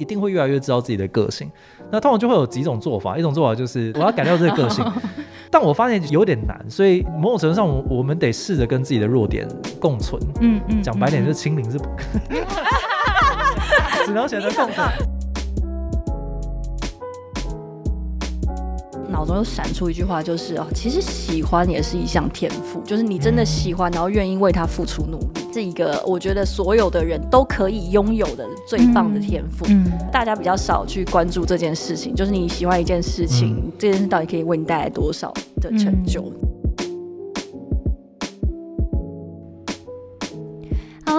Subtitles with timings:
[0.00, 1.48] 一定会越来越知道自己的个性。
[1.92, 4.84] 那通常就会有几种做法，一种做法就是我要改掉这个个性，
[5.50, 9.46] 但我发现有点难，所以某种程度上，我我们得试着跟自己的弱点
[9.78, 10.20] 共存。
[10.40, 11.84] 嗯嗯，讲白点就是清零是不，
[14.06, 14.88] 只能选择共存。
[19.20, 29.66] 脑中又闪出一句话，就是哦，其实喜欢也是一项天赋，就是你真的喜欢，然后愿意为他付出努力，这一个我觉得所有的人都可以拥有的最棒的天赋。
[29.68, 35.30] 嗯，大家比较少去关注这件事情，就是你喜欢一件事情，这件事到底可以为你带来多少
[35.60, 36.32] 的成就。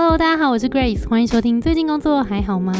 [0.03, 1.61] Hello，大家好，我是 Grace，欢迎收听。
[1.61, 2.73] 最近工作还好吗？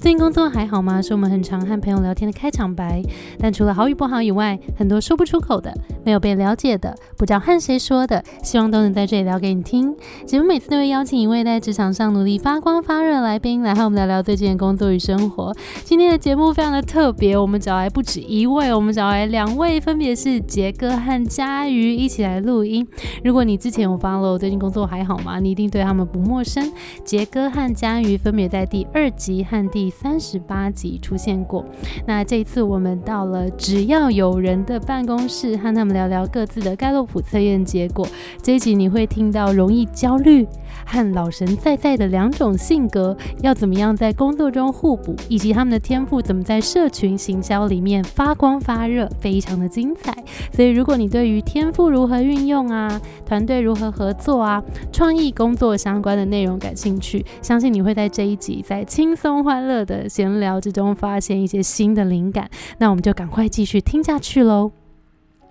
[0.00, 1.00] 最近工作还好吗？
[1.00, 3.00] 是我们很常和朋友聊天的开场白。
[3.38, 5.72] 但除了好与不好以外，很多说不出口的，
[6.04, 9.94] 没有被了解的，不知道和谁说的，希望都能在这里聊给你听。
[10.26, 15.54] 节目每次都会邀请一位在职场上努力发光发热的来宾，来和我们聊聊最近的工作与生活。
[15.84, 22.84] 今天的节目非常的特别，我们找来不止一位，我们找来两位，分别是杰哥和佳瑜一起来录音。
[23.22, 25.38] 如果你之前有 follow 最近工作还好吗？
[25.38, 26.63] 你一定对他们不陌生。
[27.04, 31.64] 杰哥和佳瑜分别在第二集和第三十八集出现过。
[32.06, 38.06] 那这一次我们到了只要有人的办公室，和他们聊聊各自的盖洛普测验结果。
[38.42, 40.46] 这一集你会听到容易焦虑
[40.86, 50.14] 和老神在在的两种性格要怎么样在工作中互补，以及他们的天赋怎么在社群行销里面发光发热，非常的精彩。
[50.52, 54.62] 所以如果你对于天赋如何运用啊，团队如何合作啊，
[54.92, 62.48] 创意工作相关的内容感兴趣，相信你会在这一集在轻松欢乐的闲聊之中发现一些新的灵感。
[62.78, 64.72] 那我们就赶快继续听下去喽。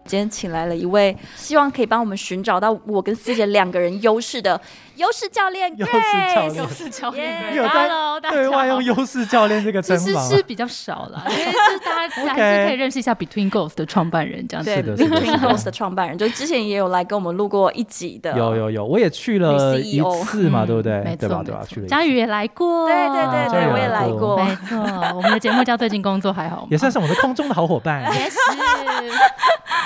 [0.06, 4.60] 今天请来了一位，希望可以帮我们寻找到我跟思杰两个人优势的
[4.96, 5.72] 优势教练。
[5.78, 7.90] 优势教练，优势教练，有在
[8.30, 14.82] 对外用优势教练这个称号，其实是比较少了， 因为就是大家还是可以认识一下 Between Goals 的创办人这样子。
[14.82, 18.38] 对，Between Goals 的创办人，就之前也有来跟我们录过一集的。
[18.38, 21.02] 有有有，我也去了一次嘛，对不对？
[21.04, 21.64] 没错对吧？
[21.68, 21.88] 去了。
[21.88, 24.38] 佳宇也来过，对对对对，我也来过。
[24.44, 24.78] 没错，
[25.16, 26.68] 我们的节目叫最近工作还好吗？
[26.70, 28.04] 也算是我们的空中的好伙伴。
[28.14, 28.38] 也是。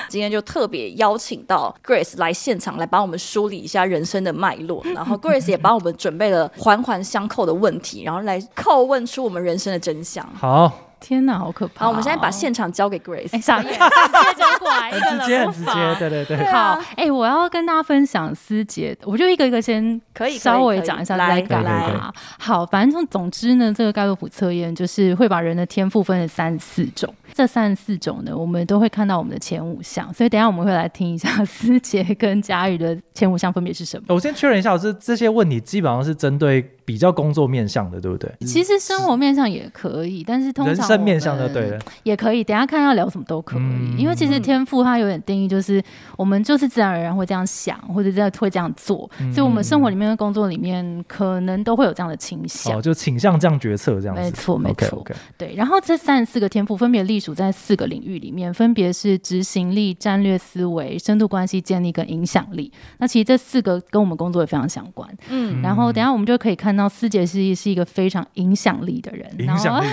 [0.10, 4.82] 今天就特别邀请到 Grace 来现场，来帮我们梳理一下人生的脉络。
[4.98, 10.28] 然后 Grace 也帮我们准备了环环相扣的问题，然后来叩问出我们人生的真相。
[10.36, 10.72] 好。
[11.00, 11.86] 天哪，好可怕！
[11.86, 13.40] 好，我们现在把现场交给 Grace。
[13.42, 16.46] 傻眼， 直接交过来，很直接，很直接，对对对。
[16.52, 22.14] 好，哎，我要跟大家分享思杰，我就一个一个先可以稍微讲一下来来啊。
[22.40, 34.06] 好，反正总之呢，这个盖洛普测验就是会把人的天赋分成三四种，这三四种呢，我们都会看到我们的前五项，所以等下我们会来听一下思杰跟佳宇的前五项分别是什么。
[34.10, 36.74] 我先确认一下，这这些问题基本上是针对。
[36.88, 38.32] 比较工作面向的，对不对？
[38.48, 42.42] 其实生活面向也可以，但是通常人生面向的，对也可以。
[42.42, 45.84] 等下看要聊什么都可以，因为其实天赋它有点定义，就是
[46.16, 49.00] 我们就是自然而然会这样想，或者这样会这样做，
[49.34, 54.16] 所以我们生活里面、工作里面可能都会有这样的倾向，就倾向这样决策这样。
[54.16, 55.06] 没错，没错。
[55.38, 62.72] 对，然后这三十四个天赋分别隶属在四个领域里面，分别是执行力、战略思维、深度关系建立跟影响力。
[63.00, 65.10] 那其实这四个跟我们工作也非常相关。
[65.28, 66.77] 嗯，然后等下我们就可以看。
[66.78, 69.88] 那思杰是是一个非常影响力的人，影响力。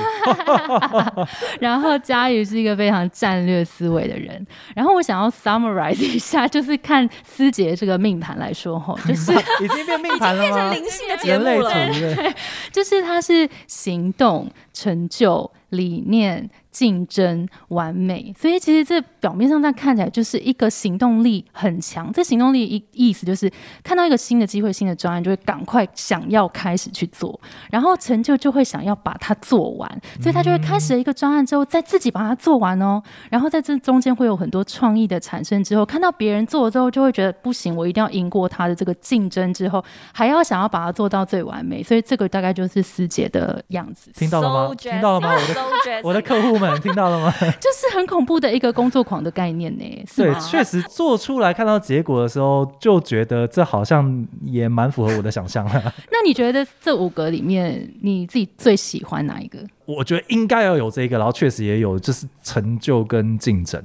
[1.58, 4.46] 然后 佳宇是一个非常战略思维的人。
[4.76, 9.32] 然后我想要 summarize 一下，就是看思杰这个命盘来说，吼，就是
[9.64, 10.72] 已经变命盘了吗？
[10.72, 12.34] 灵性的节目了，对，
[12.70, 16.50] 就是他是行动、成就、理念。
[16.74, 22.12] 竞争完美，所以其实这表面上在看起来就是一个行动力很强。
[22.12, 23.48] 这行动力意意思就是
[23.84, 27.40] 看到一个新的机会、新的专案，就会赶快想要开始去做，
[27.70, 29.88] 然后成就就会想要把它做完，
[30.20, 33.00] 所以他就会开始了一个专案之后，再自己把它做完哦。
[33.30, 41.84] 然后在这中间会有很多创意的产生之后，看到别人做了之后，就会觉得不行，我一定要赢过他的这个竞争之后，还要想要把它做到最完美。
[41.84, 44.10] 所以这个大概就是师姐的样子。
[44.12, 44.63] 听到了吗？
[44.74, 45.34] 听到了吗？
[45.34, 46.80] 我的 我的客户们。
[46.80, 47.32] 听到了吗？
[47.60, 50.04] 就是很恐怖的一个工作狂的概念呢。
[50.16, 55.72] 对，确实做出来看到结果的时候，就觉得这好像也蛮符合我的想象了。
[56.12, 59.58] 那你觉得这五个里面，你自己最喜欢哪一个？
[59.86, 63.82] 我觉得应该要有这个，然后确实也有，就是成就跟竞争。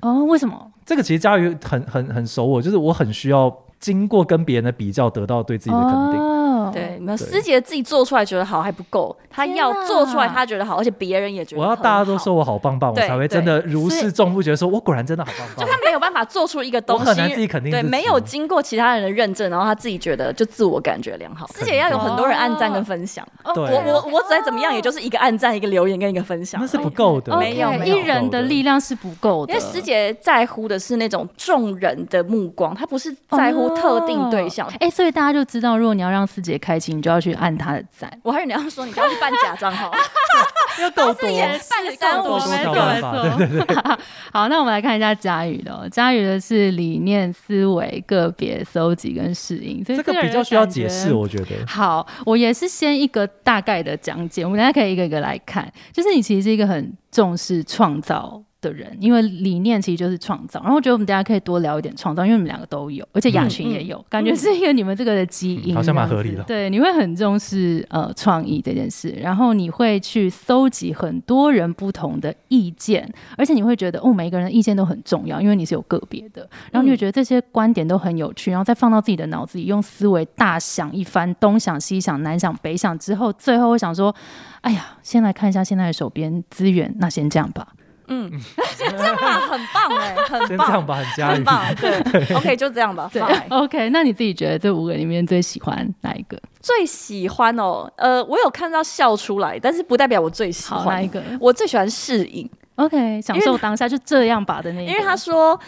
[0.00, 0.70] 哦，为什么？
[0.84, 6.41] 这个其实佳瑜很很很熟我，就是我很需要经过跟别人的比较，得到对自己的肯定。
[6.72, 15.64] 对，没有师姐自己做出来觉得好还不够，她要做出来她觉得好，而且别人也觉得我要大家都说我好棒棒，我才会真的如释重负，觉得说我果然真的好棒棒。
[15.64, 17.70] 就她没有办法做出一个东西，很难自己肯定。
[17.70, 21.46] 对，没有经过其他人的认证，然后她自己觉得就自我感觉良好。
[21.48, 27.36] 师姐要有很多人按赞跟分享，我我我再怎么样，也就是一个按赞、一个留言跟一个分享，那是不够的。
[27.38, 34.68] 没有，一人的力量是不够的，因为师姐在乎的是那种众人的目光，她不是在乎特定对象。
[34.80, 38.08] 哎，所以大家就知道，如果你要让师姐开心，你就要去按他的赞。
[38.22, 39.90] 我还以为你要说你要去办假账号，
[40.80, 43.36] 要够多，办个三五没错没错。
[43.36, 43.76] 对对对。
[44.32, 51.46] 好，那我们来看一下佳宇的，佳宇的是理念、思维、个别、搜集跟适应，所以这个比较需要解释，我觉得。
[51.66, 58.42] 好，我也是先一个大概的讲解，我们大家可以一个一个来看，就是你其实是一个很重视创造。
[58.62, 66.42] 的人，因为理念其实就是创造，然后我觉得我们大家可以多聊一点创造，因为你们两个都有，而且雅群也有，感觉是因为你们这个的基因，好像蛮合理的。
[66.44, 84.14] 对，你会很重视呃创意这件事，然后你会去搜集很多人不同的意见，而且你会觉得哦，每一个人的意见都很重要，因为你是有个别的，然后你会觉得这些观点都很有趣，然后再放到自己的脑子里，用思维大想一番，东想西想，南想北想之后，最后会想说，
[84.60, 87.66] 哎呀，先来看一下现在手边资源，那先这样吧。
[88.12, 88.30] 嗯，
[88.76, 96.38] 这样吧，很棒哎，很棒，这样吧，很加很棒，对，OK，就这样吧，对，OK，那你自己觉得这五个里面最喜欢哪一个？
[96.60, 100.86] 最喜欢哦，呃，我有看到笑出来，但是不代表我最喜欢。
[100.86, 101.22] 哪一个。
[101.40, 105.58] 我最喜欢适应，OK，享受当下就这样吧的那，因为他说。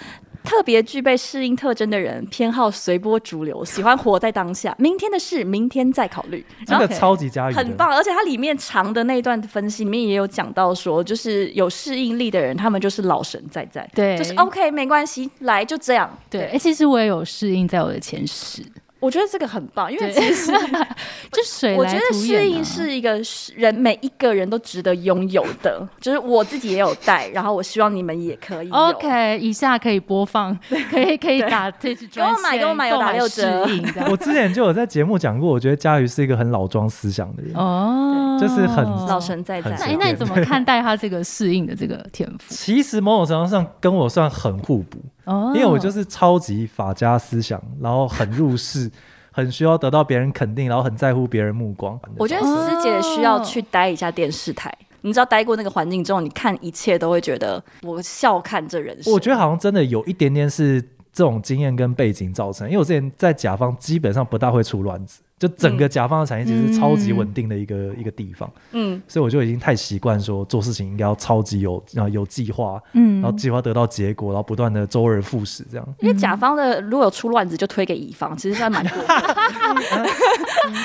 [0.44, 4.74] 特别具备适应特征的人，偏好随波逐流，喜欢活在当下。
[4.78, 6.44] 明天的事，明天再考虑。
[6.66, 16.08] 这个超级加很棒，而且它里面长的那段分析里面也有讲到说，就是有适应力的人，他们就是老神在在，对，就是 OK，没关系，来就这样。
[16.28, 18.62] 对，哎，其实我也有适应在我的前十。
[19.00, 20.50] 我觉得这个很棒，因为其实
[21.34, 23.20] 就水，我觉得适应是一个
[23.56, 28.70] 人每一个人都值得拥有的，就是我自己也有带，然后我希望你们也可以。
[28.70, 30.56] OK，以下可以播放，
[30.90, 33.66] 可以可以打这次给我买给我买有打六折。
[34.10, 39.70] 我之前就有在节目讲过，我觉得佳瑜是一个很老庄思想的人哦，就是很老神在在。
[39.80, 42.44] 那那你怎么看待他这个适应的这个天赋？
[42.54, 44.98] 其实某种程度上跟我算很互补。
[45.24, 48.90] 哦，因为我就是超级法家思想，然后很入世，
[49.36, 51.98] 很需要得到别人肯定，然后很在乎别人目光。
[52.16, 59.12] 我觉得思姐需要去待一下电视台，你知道待过那个环境之后，你看一切都会觉得我笑看这人生。
[59.12, 60.80] 我觉得好像真的有一点点是
[61.12, 65.20] 这种经验跟背景造成，因为我之前在甲方基本上不大会出乱子。
[65.38, 75.86] 就整个甲方的产业其实是超级稳定的一个一个地方，嗯，所以我就已经太习惯说做事情应该要超级有然后有计划，嗯，然后计划得到结果，然后不断的周而复始这样。
[75.98, 80.08] 因为甲方的如果有出乱子就推给乙方，其实算蛮多的，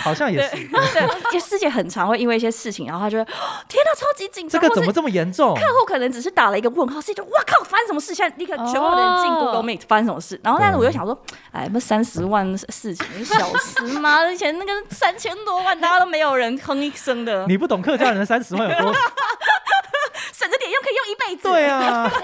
[0.01, 0.55] 好像也是。
[0.93, 3.27] 对，因为师姐很常会因为一些事情，然后他就天
[3.85, 5.53] 哪，超级紧张，这个怎么这么严重？
[5.53, 8.15] 客户可能只是打了一个问号，师姐就哇靠，发生什么事？
[8.15, 10.39] 现在立刻全部人进 Google Meet，发生什么事？
[10.43, 11.17] 然后但是我又想说，
[11.51, 14.17] 哎，不三十万事情小事吗？
[14.39, 17.45] 前那个三千多万，大家都没有人哼一声的。
[17.47, 18.93] 你不懂客家人的三十万有多，
[20.33, 21.49] 省着点用可以用一辈子。
[21.49, 22.09] 对啊。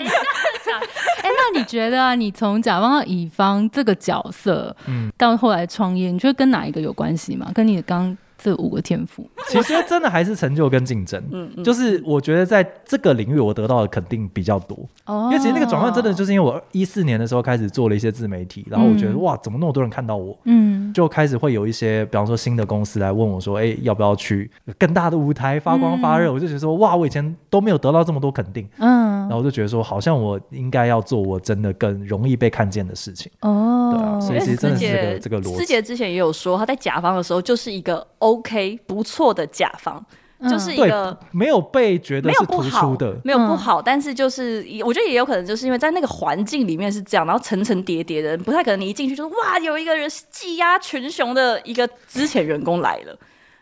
[1.21, 7.51] 哎，那你觉得啊，你从甲方到乙方这个角色，嗯，到后来创业，你觉得跟哪一个有关系吗？
[7.53, 8.17] 跟你刚。
[8.45, 11.19] 这五个天赋， 其实真的还是成就跟竞争。
[11.31, 14.77] 嗯嗯，就是我觉得在这个领域，我得到的肯定比较多。
[15.07, 20.37] 哦，因为其实那个转换真的就是因为我一四年的时候开始做了一些自媒体，然后我觉得哇，怎么那么多人看到我？
[20.43, 26.31] 嗯，就开始会有一些，比方说新的公司来问我说，哎，要不要去更大的舞台发光发热？
[26.31, 28.67] 我就觉得说，哇，我以前都没有得到这么多肯定。
[28.77, 33.31] 嗯，然后我就觉得说，好像我应该要做我真的更容易被看见的事情。
[33.41, 35.57] 哦，对啊，所以其实真的是这个这个逻辑。
[35.57, 38.05] 师姐之前也有说，她在甲方的时候就是一个。
[38.19, 40.03] OK，不错的甲方，
[40.49, 53.15] 就是一个没有被觉得是突出的，没有不好，但是就是我觉得也有可能就是因为在那个环境里面是这样，然后层层叠叠的，不太可能你一进去就是哇，有一个人技压群雄的一个之前员工来了。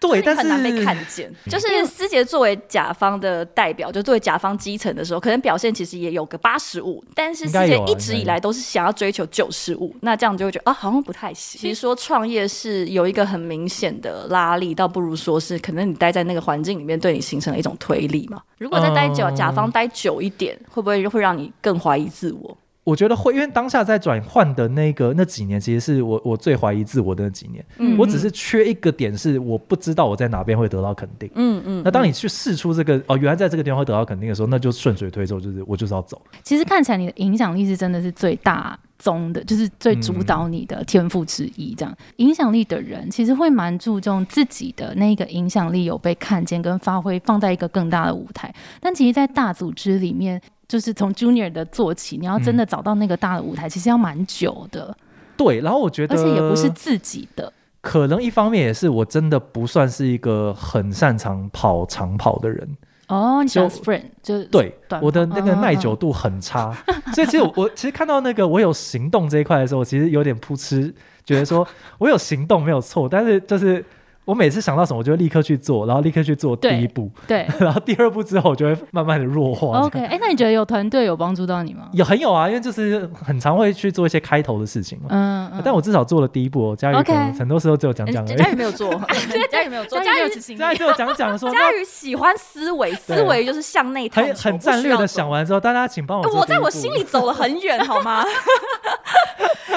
[0.08, 1.34] 对，但是很难被看见。
[1.48, 11.60] 就是思杰作为甲方的代表，就作为甲方基层的时候，可能表现其实也有个八十五，但是思杰一直以来都是想要追求九十五，那这样就会觉得啊，好像不太行。
[11.60, 18.42] 其实说创业是有一个很明显的拉力，倒不如说是可能你待在那个环境里面，对你形成了一种推力嘛。
[18.58, 22.53] 如果再待久，甲方待久一点，会不会会让你更怀疑自我？
[22.84, 27.64] 我觉得会，因为当下在转换的那个那几年，其实是我我最怀疑自我的那几年。
[27.78, 31.30] 嗯，我只是缺一个点，是我不知道我在哪边会得到肯定。
[31.36, 31.82] 嗯嗯。
[31.84, 36.22] 那当你去试出这个哦，原来在这个地方会得到肯定的时候，那就顺水推舟，就是我就是要走。
[36.44, 38.78] 其实看起来你的影响力是真的是最大。
[39.00, 41.76] 宗的，就是最主导你的天赋之一。
[41.76, 48.54] 这样影响力的人，其实会蛮注重自己的那个影响力有被看见跟发挥，放在一个更大的舞台。
[48.80, 50.42] 但其实，在大组织里面，
[50.74, 54.98] 就是从 junior 的做起，你要真的找到那个大的舞台，其实要蛮久的。
[55.38, 57.54] 对，然后我觉得，而且也不是自己的。
[57.80, 62.68] 可能一方面也是我真的不算是一个很擅长跑长跑的人
[63.08, 66.76] 哦，就 sprint 就对我的那个耐久度很差，
[67.14, 70.92] 所以其实我我其实看到那个我有行动这一块的时候，我其实有点扑哧，
[71.24, 71.68] 觉得说
[72.00, 73.86] 我有行动没有错，但是就是。
[74.26, 79.80] 我每次想到什么，我就立刻去做，然后立刻去做第一步，对， 然后第二步之后，我就会慢慢的弱化。
[79.82, 81.90] OK，哎，那你觉得有团队有帮助到你吗？
[81.94, 85.08] 有很有啊，因为就是很常会去做一些开头的事情嘛。
[85.10, 85.62] 嗯嗯。
[85.64, 88.38] 但我至少做了第一步，哦佳宇可能很多时候只有讲讲而已。
[88.38, 88.90] 佳宇没有做，
[89.52, 91.50] 佳宇没有做，佳宇佳宇只有讲讲说。
[91.54, 96.30] 佳宇喜欢思维，思维就是向内探很很战略的想完之后，大家请帮我。
[96.34, 98.24] 我在我心里走了很远，好吗？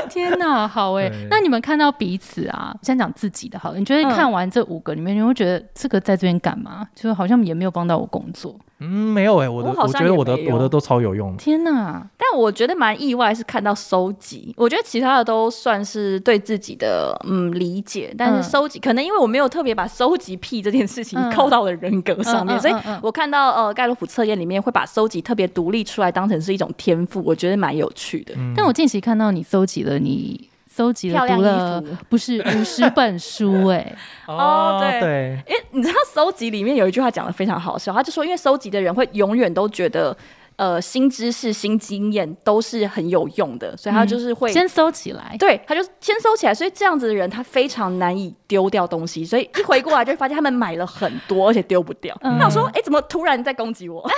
[0.09, 6.87] 天哪，好哎，那你们看到彼此啊，先讲自己的好，你觉得看完这五个里面，你会觉得这个在这边干嘛？
[6.95, 8.55] 就是好像也没有帮到我工作。
[8.79, 11.35] 嗯，没有哎，我的我觉得我的我的都超有用。
[11.39, 12.07] 天哪！
[12.19, 14.53] 但我觉得蛮意外，是看到收集。
[14.55, 28.35] 我觉得其他的都算是对自己的嗯理解，但是收集可能因为我没有特别把收集癖这件事情扣到了人格上面，所以我看到呃盖洛普测验里面会把收集特别独立出来，当成是一种天赋，我觉得蛮有趣的。
[28.55, 30.36] 但我近期看到你搜集了你。
[30.77, 33.97] 搜集了读了不是 五十本书哎。
[34.27, 35.39] 哦对。
[35.49, 40.15] 哎你知道搜集里面有一句话讲的非常好笑，他就说因为搜集的人会永远都觉得
[40.57, 52.15] 呃新知识新经验都是很有用的，所以他就是会先收起来，对，他就先收起来，所以这样子的人他非常难以丢掉东西，所以一回过来就会发现他们买了很多而且丢不掉。
[52.21, 54.07] 那我说哎怎么突然在攻击我？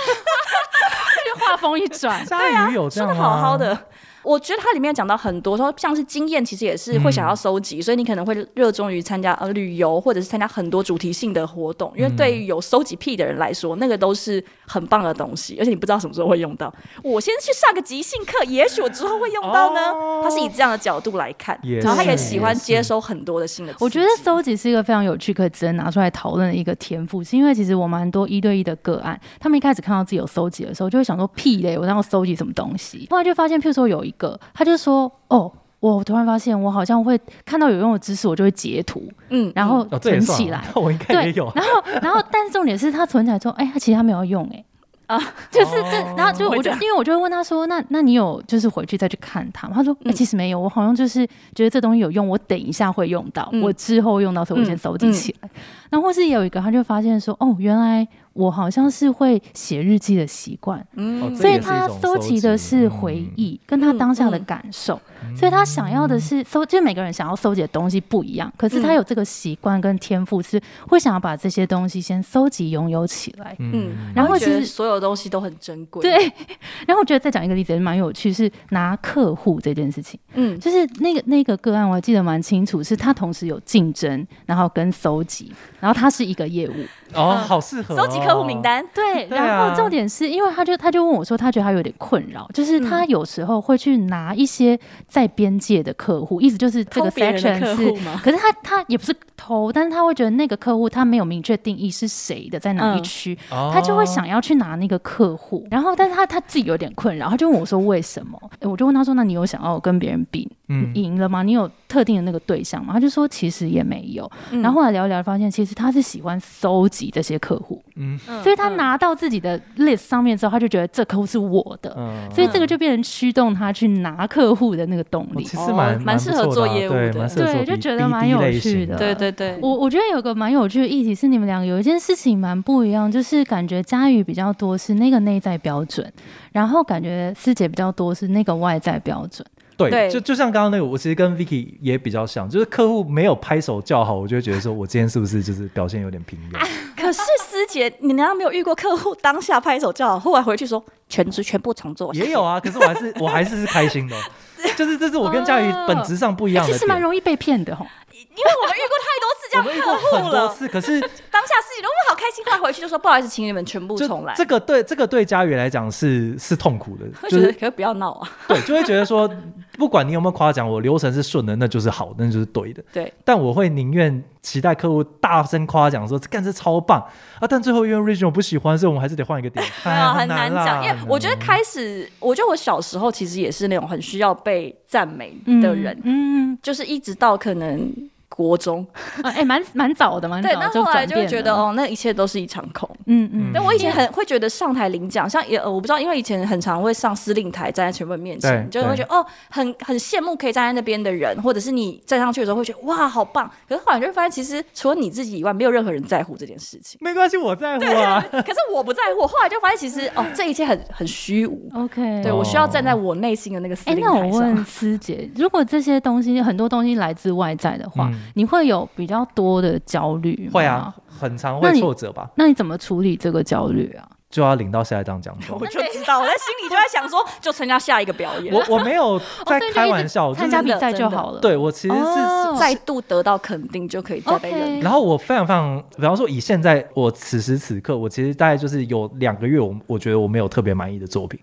[1.25, 3.77] 就话锋一转，对啊，说的好好的。
[4.23, 16.73] 我觉得它里面讲到很多，说像是经验，其实也是会想要收集，所以你可能会热衷于参加呃旅游，或者是参加很多主题性的活动，因为对于有收集癖的人来说，那个都是很棒的东西，而且你不知道什么时候会用到。
[17.03, 19.79] 我先去上个即兴课，也许我之后会用到呢。
[20.23, 23.73] 他是以这样的角度来看，然后他也喜欢接收很多的新的。
[23.79, 33.07] 我觉得收集是一个非常有趣可以值得拿出来讨论的一个天赋，是因为其实我蛮多一对一的个案，他们一开始看到自己有收集的时候，就会想说屁嘞，我要收集什么东西？
[33.09, 35.11] 后来就发现，譬如说有一个，他就说。
[35.29, 40.59] 哦，我突然发现，我好像会看到有用的知识，我就会截图，嗯，然后存起来。
[40.73, 41.51] 我应该也有。
[41.55, 44.65] 然后，然后，但是重点是他存起来之后，哎，他其实他没有用，哎，
[45.05, 45.19] 啊，
[45.51, 49.73] 就是这，然后就我就因为我就会问他说，那那你有就是回去再去看他吗？
[49.75, 51.23] 他说，哎，其实没有，我好像就是
[51.53, 55.49] 觉得这东西有用，我等一下会用到，我之后用到时候我先收集起来。
[55.91, 58.07] 然后或是有一个，他就发现说，哦，原来。
[58.39, 64.99] 我好像是会写日记的习惯，嗯，所以他搜集的是回忆，跟他当下的感受，
[65.35, 76.31] 所以他想要的是搜，就每个人想要搜集的东西不一样，可是他有这个习惯跟天赋，是会想要把这些东西先搜集拥有起来，嗯，然后其实所有东西都很珍贵，对。
[76.87, 86.73] 然后我觉得再讲一个例子也蛮有趣，是拿客户这件事情，嗯，就是那个那个个案我还记得蛮清楚，是他同时有竞争，然后跟搜集，然后他是一个业务。
[87.13, 88.85] 哦，好适合收集客户名单。
[88.93, 97.91] 对，然后重点是因为他就他就问我说，他觉得他有点困扰，就是他有时候会去拿一些在边界的客户，意思就是这个 section 是，
[98.23, 108.39] 可是他他也不是偷，但是他会觉得那个客户他没有明确定义是谁的，在哪一区，他就会想要去拿那个客户，然后但是他他自己有点困扰，他就问我说为什么？
[108.61, 110.47] 我就问他说，那你有想要跟别人比
[110.93, 111.43] 赢了吗？
[111.43, 112.93] 你有特定的那个对象吗？
[112.93, 117.09] 他就说其实也没有，然后后来聊一聊发现，其实他是喜欢搜集。
[117.11, 121.91] 这些客户，嗯，所以他拿到自己的 list 上面之后，他就觉得这客户是我的，
[122.31, 125.43] 所以这个就变成驱动他去拿客户的那个动力。
[125.43, 128.95] 其实蛮蛮适合做业务的，对，就觉得蛮有趣的。
[128.95, 136.09] 对对对，我我觉得有个蛮有趣的议题是，你们两个有一件事情蛮不一样，就是感觉佳宇比较多是那个内在标准，
[136.51, 139.43] 然后感觉师姐比较多是那个外在标准。
[139.87, 146.59] 对，就就像刚刚那个，我其实跟 Vicky 也比较像，就是客户没有拍手叫好，我就会觉得说，我今天是不是就是表现有点平庸？
[146.97, 152.13] 可是师姐，你难道没有遇过客户当下拍手叫好，后来回去说全职全部重做？
[152.13, 154.15] 也有啊， 可是我还是我还是是开心的，
[154.75, 156.71] 就是这是我跟佳宇本质上不一样的。
[156.71, 159.38] 其实蛮容易被骗的哈，因为我们遇过太多次。
[159.51, 160.49] 这样客户了。
[160.49, 160.99] 次，可是
[161.31, 164.33] 当下事情都好开心，后来回去就说不好意思，请你们全部重来。
[164.35, 168.29] 这个对这个对佳宇来讲是是痛苦的，就是可不要闹啊。
[168.47, 169.29] 对，就会觉得说，
[169.77, 172.83] 不管你有没有夸奖我，流程是顺的，那就是好，那就是对的。
[172.91, 176.99] 对，但我会宁愿期待客户大声夸奖说干这超棒
[177.39, 179.65] 啊，但最后因为 regional 不喜欢，所以我们还是得换一个点。
[179.83, 188.08] 很难讲，因为我觉得开始，我觉得我小时候其实也是那种很需要被赞美的人，嗯，就是一直到可能。
[188.29, 188.85] 国中，
[189.23, 190.41] 哎，蛮蛮早的嘛。
[190.41, 192.89] 对，那后来就会觉得，哦，那一切都是一场空。
[193.07, 193.51] 嗯嗯。
[193.53, 203.49] 但我以前很会觉得上台领奖，像也我不知道，因为以前很常会上司令台，站在全部人面前，就会觉得哦，很很羡慕可以站在那边的人，或者是你站上去的时候会觉得哇，好棒。
[203.67, 206.97] 可是后来就会发现，其实除了你自己以外，没有任何人在乎这件事情。
[207.01, 208.23] 没关系，我在乎啊。
[208.31, 209.27] 可是我不在乎。
[209.27, 211.69] 后来就发现，其实哦，这一切很很虚无。
[211.75, 212.21] OK。
[212.23, 214.13] 对我需要站在我内心的那个司令台上。
[214.15, 222.29] 那我问师姐，如果这些东西很多东西来自外在的话，你会有比比较多的焦虑会啊，很常会挫折吧？
[222.35, 224.07] 那你怎么处理这个焦虑啊？
[224.29, 228.53] 就要领到下一张奖 我就知道，我在心里就在想说， 就参加下一个表演。
[228.53, 231.39] 我我没有在开玩笑，参加比赛就好了。
[231.39, 234.79] 对我其实是再度得到肯定就可以再被认。
[234.81, 241.39] 然后我非常非常，比方说以现在我此时此刻，我其实大概就是有两个月，我我觉得我没有特别满意的作品，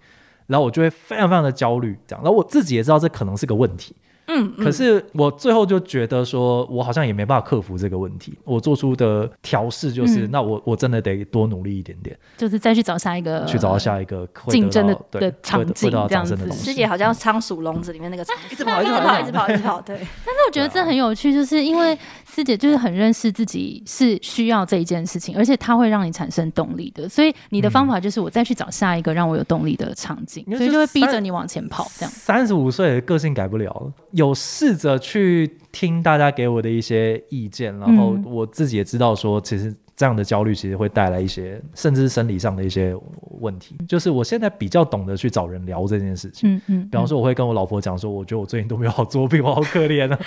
[0.47, 2.23] 然后我就会非常非常的焦虑，这样。
[2.23, 3.97] 然后我自己也知道这可能是个问题。
[4.28, 8.37] 嗯，可是我最后就觉得说，我好像也没办法克服这个问题。
[8.45, 16.37] 我做出的调试就是，那我我真的得多努力一点点，就是再去找下一个，去找到下一个竞争的的场景这样子。
[16.52, 19.80] 师姐好像仓鼠笼子里面那个，一直跑，一直跑，一直跑，一直跑。
[19.80, 19.97] 对。
[20.25, 21.97] 但是我觉得这很有趣，就是因为
[22.36, 27.08] 师姐就是很认识自己是需要这一件事情，而且它会让你产生动力的。
[27.08, 31.90] 所以你的方法就是我再去找下一个让我有动力的场景，所以就会逼着你往前跑。
[31.96, 32.12] 这样。
[32.12, 35.00] 三十五岁的个性改不了，有试着。
[35.06, 42.94] 去听大家给我的一些意见，然后我自己也知道说，其实这样的焦虑其实会带来一些，甚至是生理上的一些
[43.40, 43.76] 问题。
[43.88, 46.54] 就是我现在比较懂得去找人聊这件事情。
[46.54, 46.88] 嗯嗯。
[46.90, 50.18] 比方说，我会跟我老婆讲说，我觉得我最近都没有好作品，我好可怜啊，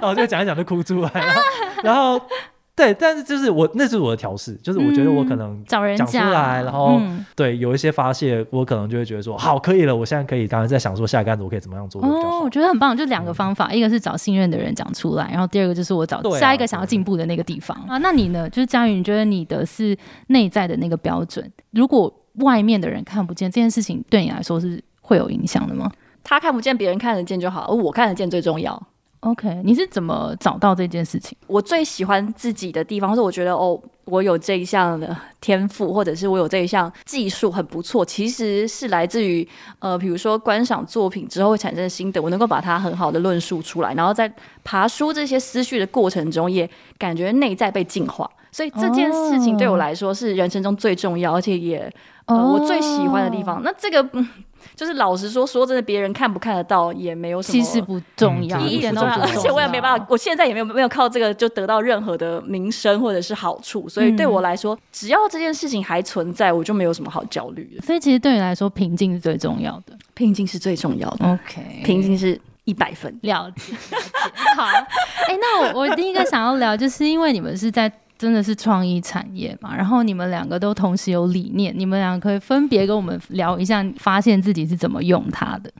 [0.00, 1.34] 然后就讲一讲就哭出来了，
[1.82, 2.20] 然后。
[2.78, 7.00] 对，但是就是我，那是我的调试，就是我觉得我可能找人讲出来，然后
[7.34, 17.98] 对有一些发泄，我可能就会觉得说好可以了，我现在可以，当然在想说下一个案子我可以怎么样做哦，我觉得很棒，就两个方法，一个是找信任的人讲出来，然后第二个就是我找下一个想要进步的那个地方啊。
[17.98, 18.48] 那你呢？
[18.48, 19.96] 就是佳宇，你觉得你的是
[20.28, 25.90] 内在的那个标准，如果外面的人看不见这件事情，对你来说是会有影响的吗？
[26.22, 28.80] 他看不见，别人看得见就好，而我看得见最重要。
[29.20, 31.36] OK，你是怎么找到这件事情？
[31.48, 38.04] 我最喜欢自己的地方，是我觉得哦，我有这一项的天赋，或者是我有这一项技术很不错。
[38.04, 39.46] 其实是来自于
[39.80, 48.30] 呃，比如说观赏作品之后会产生心得，我能够把它很好的论述出来，然后在爬书这些思绪的过程中，也感觉内在被净化。
[48.58, 51.88] 所以这件事情对我来说是人生中最重要，而且也
[52.24, 53.62] 呃我最喜欢的地方。
[53.62, 54.04] 那这个。
[54.74, 59.24] 就是老实说，说真的，别人看不看得到也没有什么，其实不重要，一点都不重要。
[59.24, 63.88] 而且我也没办法，我现在也没有没有靠这个就得到任何的名声或者是好处。
[63.88, 67.86] 所以对我来说，只要这件事情还存在，我就没有什么好焦虑的。
[67.86, 71.26] 所以其实对你来说，平静是最重要的，平静是最重要的。
[71.26, 73.16] OK，平静是一百分。
[73.22, 73.74] 了解，
[74.56, 74.64] 好。
[74.64, 77.90] 哎，那我我第一个想要聊，就是因为你们是在。
[78.18, 79.74] 真的是创意产业嘛？
[79.74, 85.70] 然后你们两个都同时有理念，你们两个可以分别跟我们聊一下，发现自己是怎么用它的。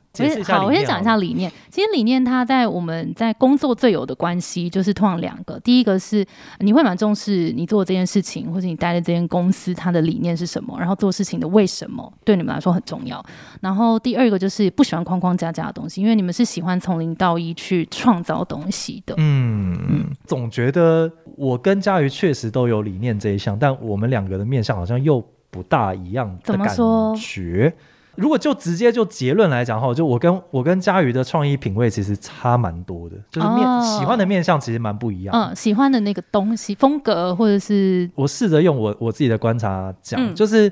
[0.45, 1.51] 好，我先讲一下理念。
[1.71, 5.59] 其实理念它在我们在工作最有的关系，就是通常两个。
[5.61, 6.25] 第一个是
[6.61, 13.25] 你会蛮重视你做这件事情，或者你待的这间公司它的理念是什么，然后做事情的为什么对你们来说很重要。
[13.61, 19.15] 然后第二个就是不喜欢框框架架的东西，因为你们是喜欢从零到一去创造东西的。
[19.19, 26.77] 嗯嗯，总觉得我跟佳瑜确实都有理念这一项，但我们两个的面相好像又不大一样的感
[27.17, 27.73] 觉。
[28.19, 35.33] 如果就直接就结论来讲哈，就我跟我跟佳瑜的创意品味其实差蛮多的，就是面喜欢的面相其实蛮不一样。
[35.33, 40.71] 嗯，喜欢的那个东西风格或者是我试着用我我自己的观察讲，就是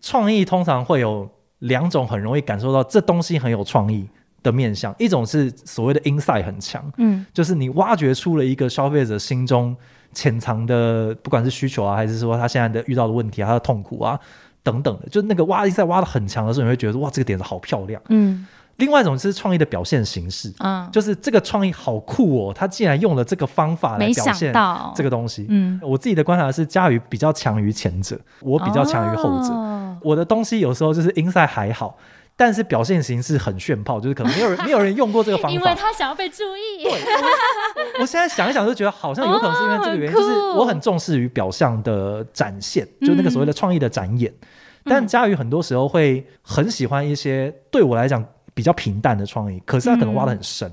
[0.00, 4.08] 创意通常会有两种很容易感受到这东西很有创意
[4.44, 9.76] 的面相，一种是所谓的 inside 很强，嗯，就是你挖掘出了一个消费者心中
[10.12, 14.16] 潜藏的不管是需求啊，还是说他现在的遇到的问题啊，他的痛苦啊。
[14.68, 18.00] 等等的，就那个挖一在挖的很强的时候，你会觉得哇，这个点子好漂亮。
[18.10, 24.52] 嗯，另外一种是创意的表现形式，嗯，就是这个创意好酷哦，他竟然用了这个方法来表现
[24.94, 25.46] 这个东西。
[25.48, 29.54] 嗯，我自己的观察是，佳宇比较强于前者，我比较强于后者。
[30.02, 31.96] 我的东西有时候就是 inside 还好，
[32.36, 36.84] 但是表现形式很炫炮，就是可能没有人 没有人用过这个方法，因为他想要被注意。
[36.84, 37.02] 对，
[38.00, 44.32] 我现在想一想就觉得好像有可能是因为这个原因， 就是我很重视于表象的展现，就那个所谓的创意的展演。
[44.88, 48.24] 但佳宇很多时候会很喜欢一些对我来讲
[48.54, 50.68] 比较平淡的创意，可是他可能挖的很深，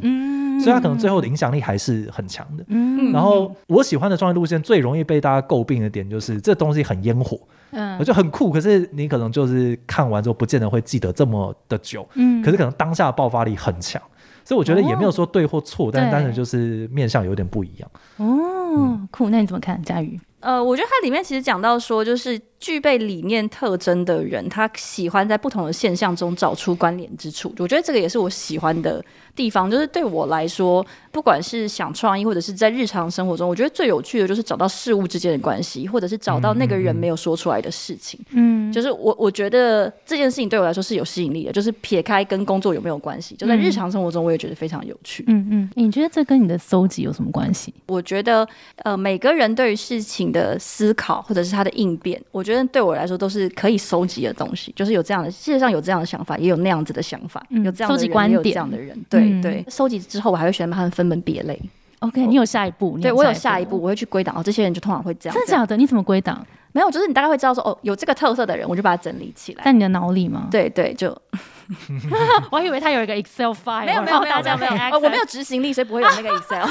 [0.60, 2.65] 所以他可能最后的影响力还是很强的。
[3.12, 7.39] 然后我喜欢的创意路线最容易被大家诟病的点就是这东西很烟火。
[7.71, 14.01] 嗯，我就很酷，可是你可能就是看完之后不见得会记得这么的久，嗯，可是可能当下爆发力很强，
[14.45, 17.91] 所以我觉得也没有说对或错，但是单纯就是面相有点不一样。
[18.17, 20.17] 哦，酷，那你怎么看佳宇？
[20.45, 27.51] 呃，我觉得它里面其实讲到说，就是具备理念特征的人，他喜欢在不同的现象中找出关联之处。
[27.58, 29.03] 我觉得这个也是我喜欢的
[29.36, 29.69] 地方。
[29.69, 38.19] 就是对我来说，不管是想创意，或者是在日常生活中，我觉得最有趣的就是找到事物之间的关系，或者是找到那个人没有说出来的事情。
[38.29, 41.51] 嗯，就是我我觉得这件事情对我来说是有吸引力的。
[41.51, 45.23] 就是撇开跟工作有没有关系，就在日常生活中，我也觉得非常有趣。
[45.27, 47.73] 嗯嗯，你觉得这跟你的搜集有什么关系？
[47.88, 54.73] 我觉得，呃，每个人对于事情的思考或者是他的应变，我觉得对我来说都是可以收集的东西。
[54.75, 59.05] 就是有这样的，世界上有这样的想法，也有那样子的想法，有这样的人，也有这样的人。
[59.09, 61.59] 对对，收集之后，我还会选把他们分门别类。
[61.99, 62.99] OK，你有下一步？
[62.99, 64.35] 对我有下一步，我会去归档。
[64.37, 65.33] 哦，这些人就通常会这样。
[65.33, 65.77] 真的假的？
[65.77, 66.45] 你怎么归档？
[66.73, 69.63] 没有，就是你大概会知道说，哦，有这个特色的人，我就把它整理起来。
[69.63, 70.49] 在你的脑里吗？
[70.51, 71.17] 对对，就。
[72.51, 76.65] 我以为他有一个 Excel file，没有没有没有没有，我没有执行力，所以不会有那个 Excel。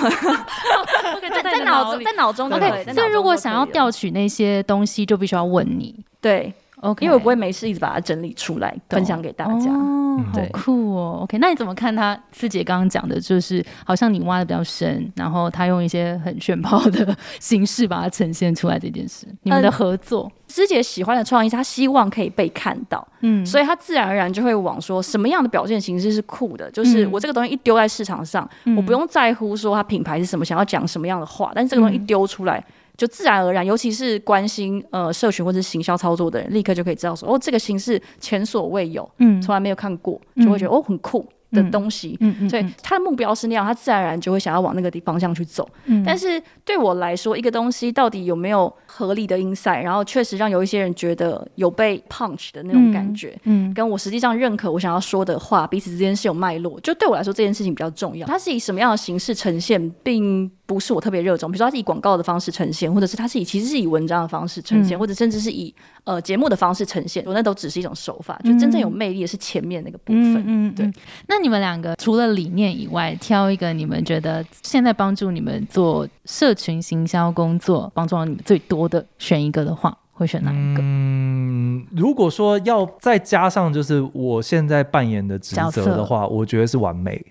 [1.31, 2.93] 在在脑在脑中 OK。
[2.93, 6.05] 所以如果想要调取那些东西，就必须要问你。
[6.21, 9.71] 对，OK，因为我不会没事一直把它整理出来分享给大家。
[9.73, 11.21] 哦，好酷哦。
[11.23, 20.31] OK，那你怎么看他师姐刚刚讲的，就是好像你挖的比较深，然后他用一些很炫炮的形式把它呈现出来这件事，你们的合作。
[20.47, 32.65] 师姐喜欢的创意，她希望可以被看到，嗯，所以她自然而然就会往说什么样的表现形式是酷的，就是我这个东西一丢在市场上，我不用在乎说它品牌是什么，想要讲什么样的话，但是这个东西一丢出来，
[32.97, 41.27] 就自然而然，尤其是关心呃社群或者行销操作的人，立刻就可以知道说，哦，这个形式前所未有，嗯，从来没有看过，就会觉得哦很酷。
[41.51, 45.69] 的东西，嗯所以他的目标是那样，他自然而然就会想要往那个地方向去走。
[46.05, 56.81] 但是对我来说，一个东西到底有没有合理的 insight，然后确实让有一些人觉得有被 punch 的那种感觉，嗯，跟我实际上认可我想要说的话，彼此之间是有脉络。
[56.81, 58.27] 就对我来说，这件事情比较重要。
[58.27, 61.51] 它是以什么样的形式呈现，并不是我特别热衷。
[61.51, 65.75] 比如说，它是以广告的方式呈现，或者是它是以其实是以文章的方式呈现，或者甚至是以
[66.05, 68.41] 呃节目的方式呈现，我那都只是一种手法。
[68.45, 70.43] 就真正有魅力的是前面那个部分。
[70.47, 70.91] 嗯，对。
[71.29, 80.81] 那你们两个除了理念以外，挑一个你们觉得现在帮助你们做社群行销工作帮助到你们最多的，选一个的话，会选哪一个？
[80.83, 87.25] 嗯，如果说要再加上就是我现在扮演的职责的话，我觉得是完美。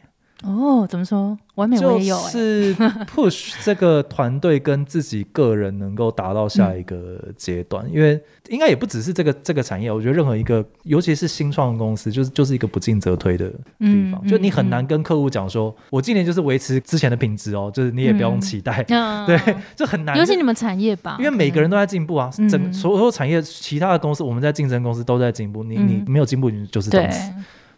[0.44, 1.38] 哦，怎么说？
[1.56, 2.76] 完美我也有，是
[3.06, 18.82] push 这个团队跟自己个人能够达到下一个阶段，因为应该也不只是这个这个产业，我觉得任何一个，尤其是新创公司，就是就是一个不进则退的地方，就你很难跟客户讲说，我今年就是维持之前的品质哦，就是你也不用期待，
[19.28, 19.40] 对，
[19.76, 20.18] 就很难。
[20.18, 27.32] 尤其你们产业吧，因为每个人都在进步啊，整所有产业其他的公司，我们在竞争公司都在进步，你你没有进步，你就是等死。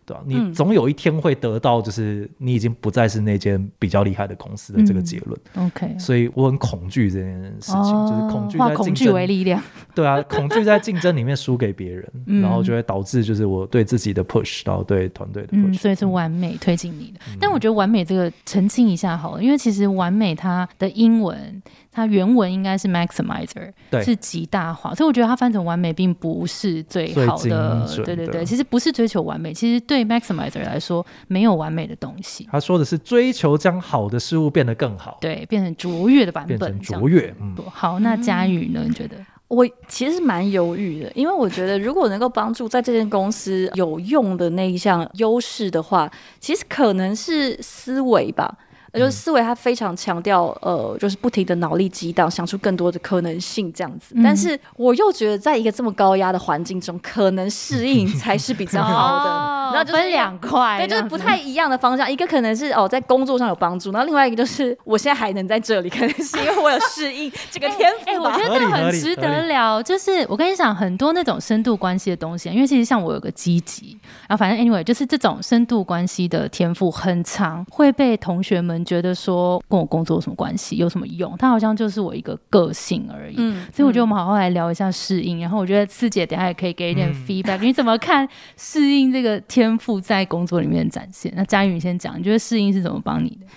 [0.05, 0.23] 对吧？
[0.25, 5.39] 你总有一天会得到，就是你已经不再是那间比较厉害的公司的这个结论。
[5.55, 9.61] OK，所以我很恐惧这件事情，就是恐惧在恐惧为力量。
[9.95, 17.19] 对啊，恐惧在竞争里面输给别人，然后就会导致就是我对自己的 push，然后对团队的 push，所以是完美推进你的。
[17.39, 21.61] 但我觉得完美这个澄清一下好了，因为其实完美它的英文。
[21.95, 23.71] 它原文应该是 maximizer，
[24.03, 27.87] 是极大化，所以我觉得它翻成完美并不是最好的。
[28.05, 32.45] 对对对，其实不是追求完美，其实对 maximizer 来说没有完美的东西。
[32.51, 37.33] 他说的是追求将好的事物变得更好，对，变成卓越的版本，变成卓越。
[37.39, 38.83] 嗯，好，那佳宇呢？
[38.85, 39.15] 你觉得？
[39.47, 48.57] 我其实蛮犹豫的，因为我觉得如果能够帮助在这间公司有用的那一项优势的话，其实可能是思维吧。
[48.99, 54.15] 就是思维，他非常强调，呃，就是不停的脑力激荡，想出更多的可能性这样子。
[54.23, 59.55] 但是我又觉得，在一个这么高压的环境中，可能适应 才是比较好的。
[59.65, 62.09] 然后就分两块，对，就是不太一样的方向。
[62.09, 68.11] 一个可能是哦，在工作上有帮助，然后另外一个就是我现在还能在这里，可能是因为我有适应 这个天赋。
[68.11, 69.81] 哎，我觉得这很值得聊。
[69.81, 78.84] 就是我跟你讲，很多那种深度关系的东西，因为其实像我有个积极，然后反正 anyway，就是这种深度关系的天赋很长，会被同学们。
[78.85, 81.35] 觉得说跟我工作有什么关系，有什么用？
[81.37, 83.35] 他好像就是我一个个性而已。
[83.37, 85.41] 嗯，所以我觉得我们好好来聊一下适应。
[85.41, 91.33] 然后我觉得四姐等下也可以给一点 feedback，你怎么看适应这个天赋在工作里面展现？
[91.35, 93.47] 那佳宇，你先讲，你觉得适应是怎么帮你的？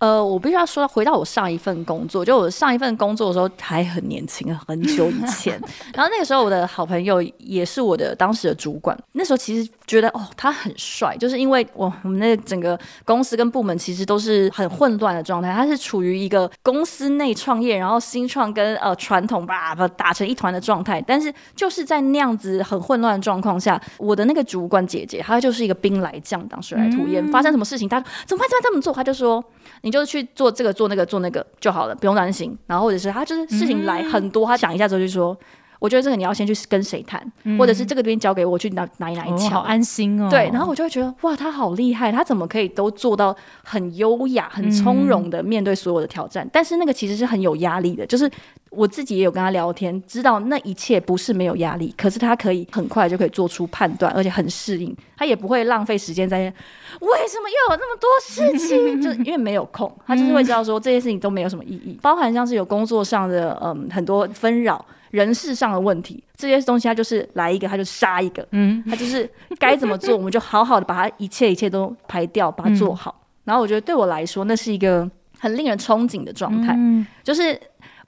[0.00, 5.60] 呃，我必须要说，回到我上一份工作，就我上一份工作的时候还很年轻，很久以前。
[5.94, 8.98] 然后那个时候，我的好朋友也是我的当时的主管。
[9.12, 21.04] 那时候其实觉得哦，他很帅，就是因为我我们那整个公司跟部门其实都是很混乱的状态，他是处于一个公司内创业，然后新创跟呃传统吧打成一团的状态。
[21.06, 27.30] 但是就是在那样子很混乱的状况下，我的那个主管姐姐，她就是一个兵来将挡，水来土掩。
[27.30, 28.48] 发生什么事情，她怎么办？
[28.48, 28.94] 怎么这么做？
[28.94, 29.44] 她就说。
[29.82, 32.56] 你就去做这个做那个做那个就好了，不用担心。
[32.66, 35.36] 然后或者是他就是事情来很多，他想一下之后就说，
[35.80, 37.20] 我觉得这个你要先去跟谁谈，
[37.58, 40.28] 或者是这个边交给我去哪哪里哪里好安心哦。
[40.30, 46.48] 对，然后我就会觉得哇，他好厉害，他怎么可以都做到很优雅、很从容的面对所有的挑战？
[46.52, 48.30] 但是那个其实是很有压力的，就是。
[48.70, 73.20] 我自己也有跟他聊天，知道那一切不是没有压力，可是他可以很快就可以做出判断，而且很适应，他也不会浪费时间在为什么又有那么多事情， 就因为没有空，他就是会知道说这些事情都没有什么意义，包含像是有工作上的嗯很多纷扰、人事上的问题，这些东西他就是来一个他就杀一个，嗯，他就是该怎么做，我们就好好的把它一切一切都排掉，把它做好。
[73.44, 76.78] 然后我觉得对我来说，那是一个很令人憧憬的状态，
[77.22, 77.58] 就是。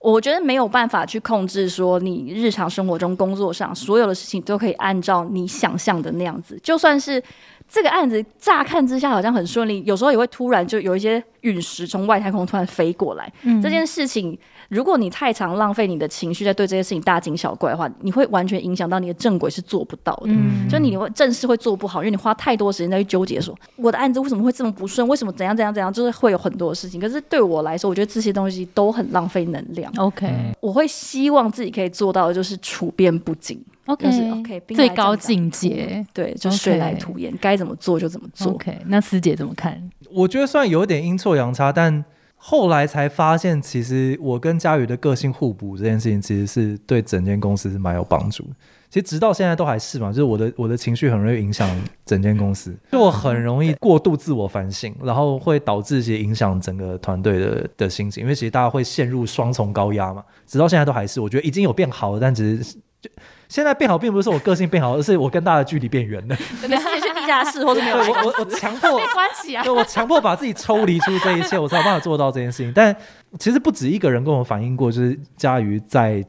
[0.05, 6.59] 我觉得没有办法去控制，说你日常生活中、工作上所有的事情都可以按照你想象的那样子。
[6.61, 7.23] 就算是
[7.69, 13.33] 这个案子乍看之下好像很顺利，有时候也会突然就有一些陨石从外太空突然飞过来。
[13.63, 14.37] 这件事情。
[14.73, 20.29] 如果你太常浪费你的情绪在对这些事情大惊小怪的话，你会完全影响到你的正轨是做不到的。
[20.29, 26.99] 嗯，就你会正事会做不好，因为你花太多时间在去纠结说我的案子为什么会这么不顺，为什么怎样怎样怎样，就是会有很多事情。
[26.99, 29.93] 可是对我来说，我觉得这些东西都很浪费能量。
[29.99, 30.27] OK，
[30.61, 33.63] 我会希望自己可以做到的就是处变不惊。
[33.85, 36.03] OK，OK，最高境界。
[36.15, 38.53] 对，就水来土掩，该怎么做就怎么做。
[38.53, 39.79] OK，那师姐怎么看？
[40.11, 42.03] 我觉得算有点阴错阳差，但。
[42.45, 48.45] 后来才发现，其实我跟佳宇的个性互补这件事情，其实是对整间公司是蛮有帮助。
[48.91, 51.71] 其实直到现在都还是嘛，就是我的我的情绪很容易影响
[52.05, 58.25] 整间公司，就我很容易过度自我反省，然后会导致一些影响整个团队的的心情。
[58.25, 63.09] 因为其实大家会陷入双重高压嘛，直到现在都还是，我觉得已经有变好了，但只是就。
[63.53, 66.35] 现在变好，并不是说我个性变好，而是我跟大家的距离变远了。
[66.67, 67.99] 没事，去地下室或者没有。
[67.99, 69.63] 我我我强迫 被关起啊！
[69.63, 72.73] 对，我强迫把自己抽离出这一切，我才有办法做到这件事情。
[72.75, 72.97] 但
[73.39, 76.25] 其实不止一个人跟我反映过，就是佳瑜在。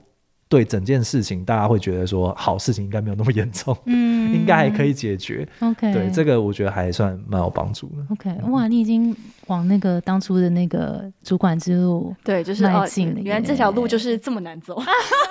[0.54, 5.48] 对整件事情，大家会觉得说，好事情应该没有那么严重，嗯，应该还可以解决。
[5.62, 7.96] OK，对这个我觉得还算蛮有帮助的。
[8.12, 9.16] OK，哇，你已经
[9.48, 13.20] 往那个当初的那个主管之路，对，就是迈进了。
[13.20, 14.80] 原来这条路就是这么难走。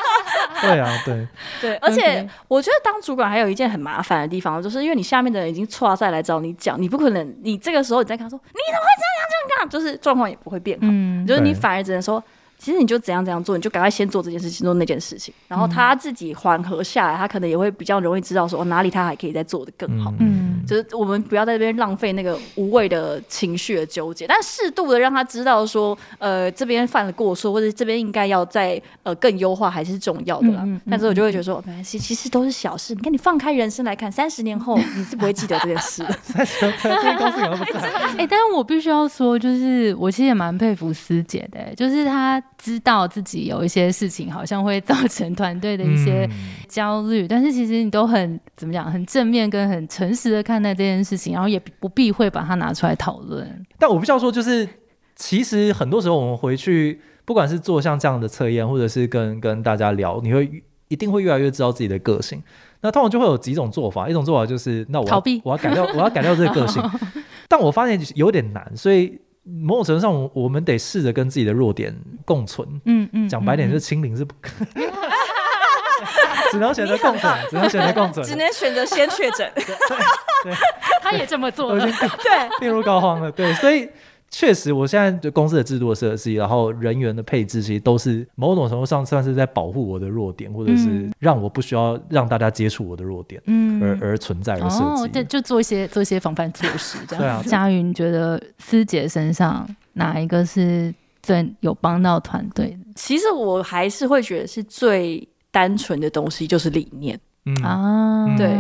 [0.61, 1.29] 对啊，对
[1.63, 12.21] 对，而且我觉得当主管还有一件很麻烦的地方，就是因为你下面的人已经错赛来找你讲，你不可能，你这个时候你再跟他说，你怎么会这样这样，就是状况也不会变好，嗯，就是你反而只能说。
[12.63, 20.15] 其实你就怎样怎样做，你就赶快先做这件事情，做那件事情，然后他自己缓和下来，他可能也会比较容易知道说哪里他还可以再做的更好。
[20.21, 30.65] 嗯，就是我们不要在这边浪费那个无谓的情绪的纠结，但适度的让他知道说，呃，这边犯了过错，或者这边应该要再呃更优化，还是重要的啦。
[30.89, 32.95] 但是我就会觉得说，没关系，其实都是小事。
[32.95, 36.07] 你看，你放开人生来看，三十年后你是不会记得这件事。
[36.23, 37.91] 三十年，这间公司有那么在？
[38.19, 42.41] 哎，但是我必须要说，就是我其实也蛮佩服师姐的，就是她。
[42.59, 46.29] 知道自己有一些事情好像会造成团队的一些
[46.69, 53.67] 焦虑，但是其实你都很怎么讲，很正面跟很诚实的看待这件事情，然后也不避讳把它拿出来讨论。
[53.79, 54.69] 但我不知道说，就是
[55.17, 62.43] 其实很多时候我们回去，不管是做像这样的测验，或者是跟跟大家聊，你会一定会越来越知道自己的个性。
[62.81, 66.83] 那通常就会有几种做法，一种做法就是那我逃避，我要改掉，我要改掉这个个性。
[67.49, 69.21] 但我发现有点难，所以。
[69.45, 72.69] 某种程度上，我们得试着跟自己的弱点共存。
[72.85, 74.51] 嗯嗯，讲白点就是清零是不可，
[76.51, 79.51] 只能选择共存，只能选择共存，只能选择先确诊。
[79.55, 80.55] 对，
[81.01, 83.31] 他也这么做了，对， 病入膏肓了。
[83.33, 83.89] 对，所以。
[84.35, 94.83] 确实，我现在对公司的制度的设计，然后人员的配置，其实都是某种程度上算是在保护我的弱点，或者是让我不需要让大家接触我的弱点，嗯，而而存在的设计。
[94.85, 97.23] 哦，对，就做一些做一些防范措施，这样。
[97.23, 97.43] 对啊。
[97.47, 100.93] 佳云觉得师姐身上哪一个是
[101.23, 102.79] 最有帮到团队的？
[102.97, 107.21] 其实我还是会觉得是最单纯的东西，就是理念。
[107.45, 108.59] 嗯啊，对，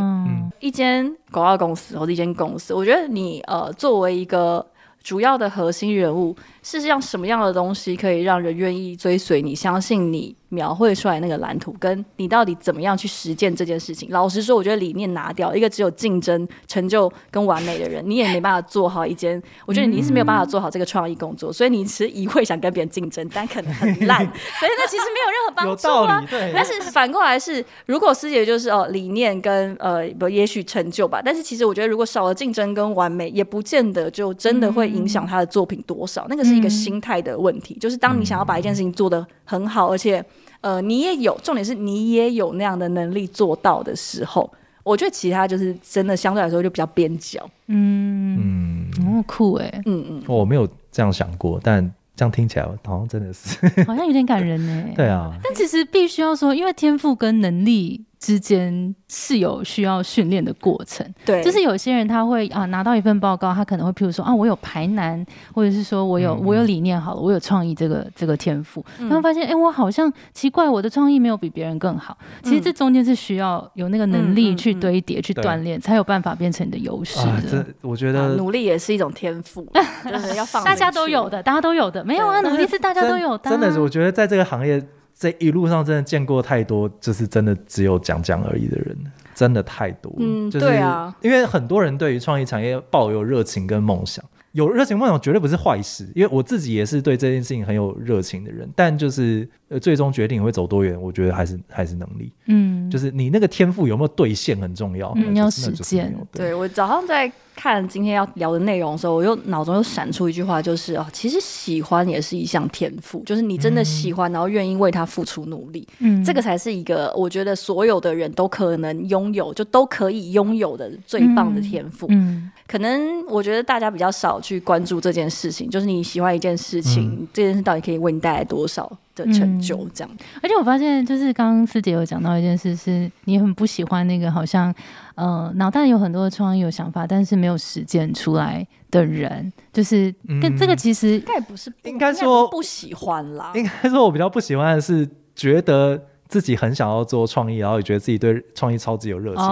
[0.60, 4.64] 一间广告公司或者一间公司，我觉得你呃作为一个。
[5.02, 14.08] 主要的核心人物，事实上什么样的东西可以让人愿意追随你、相信你描绘出来那个蓝图，跟你到底怎么样去实践这件事情。
[14.10, 19.42] 老实说，我觉得理念拿掉，一个只有竞争、成就跟完美的人，你也没办法做好一件。
[19.66, 24.18] 我觉得你是没有办法做好这个创意工作，所以你是一会想跟别人竞争，但可能很烂，
[24.60, 26.24] 所以那其实没有任何帮助啊。
[26.30, 26.52] 对。
[26.54, 36.26] 但是反过来是，如果师姐就是哦理念跟呃不也许成就吧，但是其实我觉得如果少了竞争跟完美，也不见得就真的会影响他的作品多少。
[36.28, 40.24] 那个是一个心态的问题，就是当你想要把一件事情做得很好，而且。
[40.62, 44.48] 呃，你也有，重点是你也有那样的能力做到的时候，
[44.84, 47.44] 我觉得其他就是真的相对来说就比较边角。
[47.66, 51.84] 嗯嗯，哦，酷哎，嗯嗯，我没有这样想过，但
[52.14, 54.84] 这样听起来好像真的是， 好像有点感人呢。
[54.94, 58.04] 对啊，但其实必须要说，因为天赋跟能力。
[58.22, 77.18] 之间是有需要训练的过程，对，就是有些人他会啊拿到一份报告，他可能会譬如说啊我有排难，或者是说我有我有理念好了，我有创意这个这个天赋，他会发现哎我好像奇怪我的创意没有比别人更好，其实这中间是需要有那个能力去堆叠去锻炼，才有办法变成你的优势
[77.50, 77.66] 的。
[77.80, 79.66] 我觉得努力也是一种天赋，
[80.08, 84.80] 就是要放大家都有的，大家都有的，没有啊努力是大家都有的，真的是我觉得在这个行业。
[85.22, 88.98] 这一路上真的见过太多，就是真的只有讲讲而已的人，
[89.36, 90.12] 真的太多。
[90.18, 94.24] 嗯，对啊，因为很多人对于创意产业抱有热情跟梦想。
[94.50, 98.68] 有热情梦想绝对不是坏事，因为我自己也是对这件事情很有热情的人。
[98.74, 102.32] 但就是呃，最终决定会走多远，我觉得还是还是能力。
[102.46, 105.12] 嗯，就是你那个天赋有没有兑现很重要。
[105.16, 106.12] 嗯，要实践。
[106.32, 122.06] 对我早上在看今天要聊的内容的时候，我又脑中又闪出一句话，就是哦，其实喜欢也是一项天赋，就是你真的喜欢，然后愿意为他付出努力，嗯，这个才是一个我觉得所有的人都可能拥有，就都可以拥有的最棒的天赋。
[122.10, 122.50] 嗯。
[122.66, 129.88] 可能我觉得大家比较少去关注这件事情，就是你喜欢一件事情，这件事到底可以为你带来多少的成就？
[129.94, 130.10] 这样。
[130.42, 134.74] 而且我发现，就是刚刚师姐有讲到一件事，是你很不喜欢那个好像
[135.14, 143.52] 呃脑袋有很多的创意、有想法，但是没有实践出来的人，就是跟这个其实应该不是应该说不喜欢啦。
[143.54, 149.44] 应该说我比较不喜欢的是觉得自己很想要做创意，然后也觉得自己对创意超级有热情，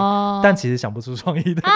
[0.43, 1.61] 但其实想不出创意的。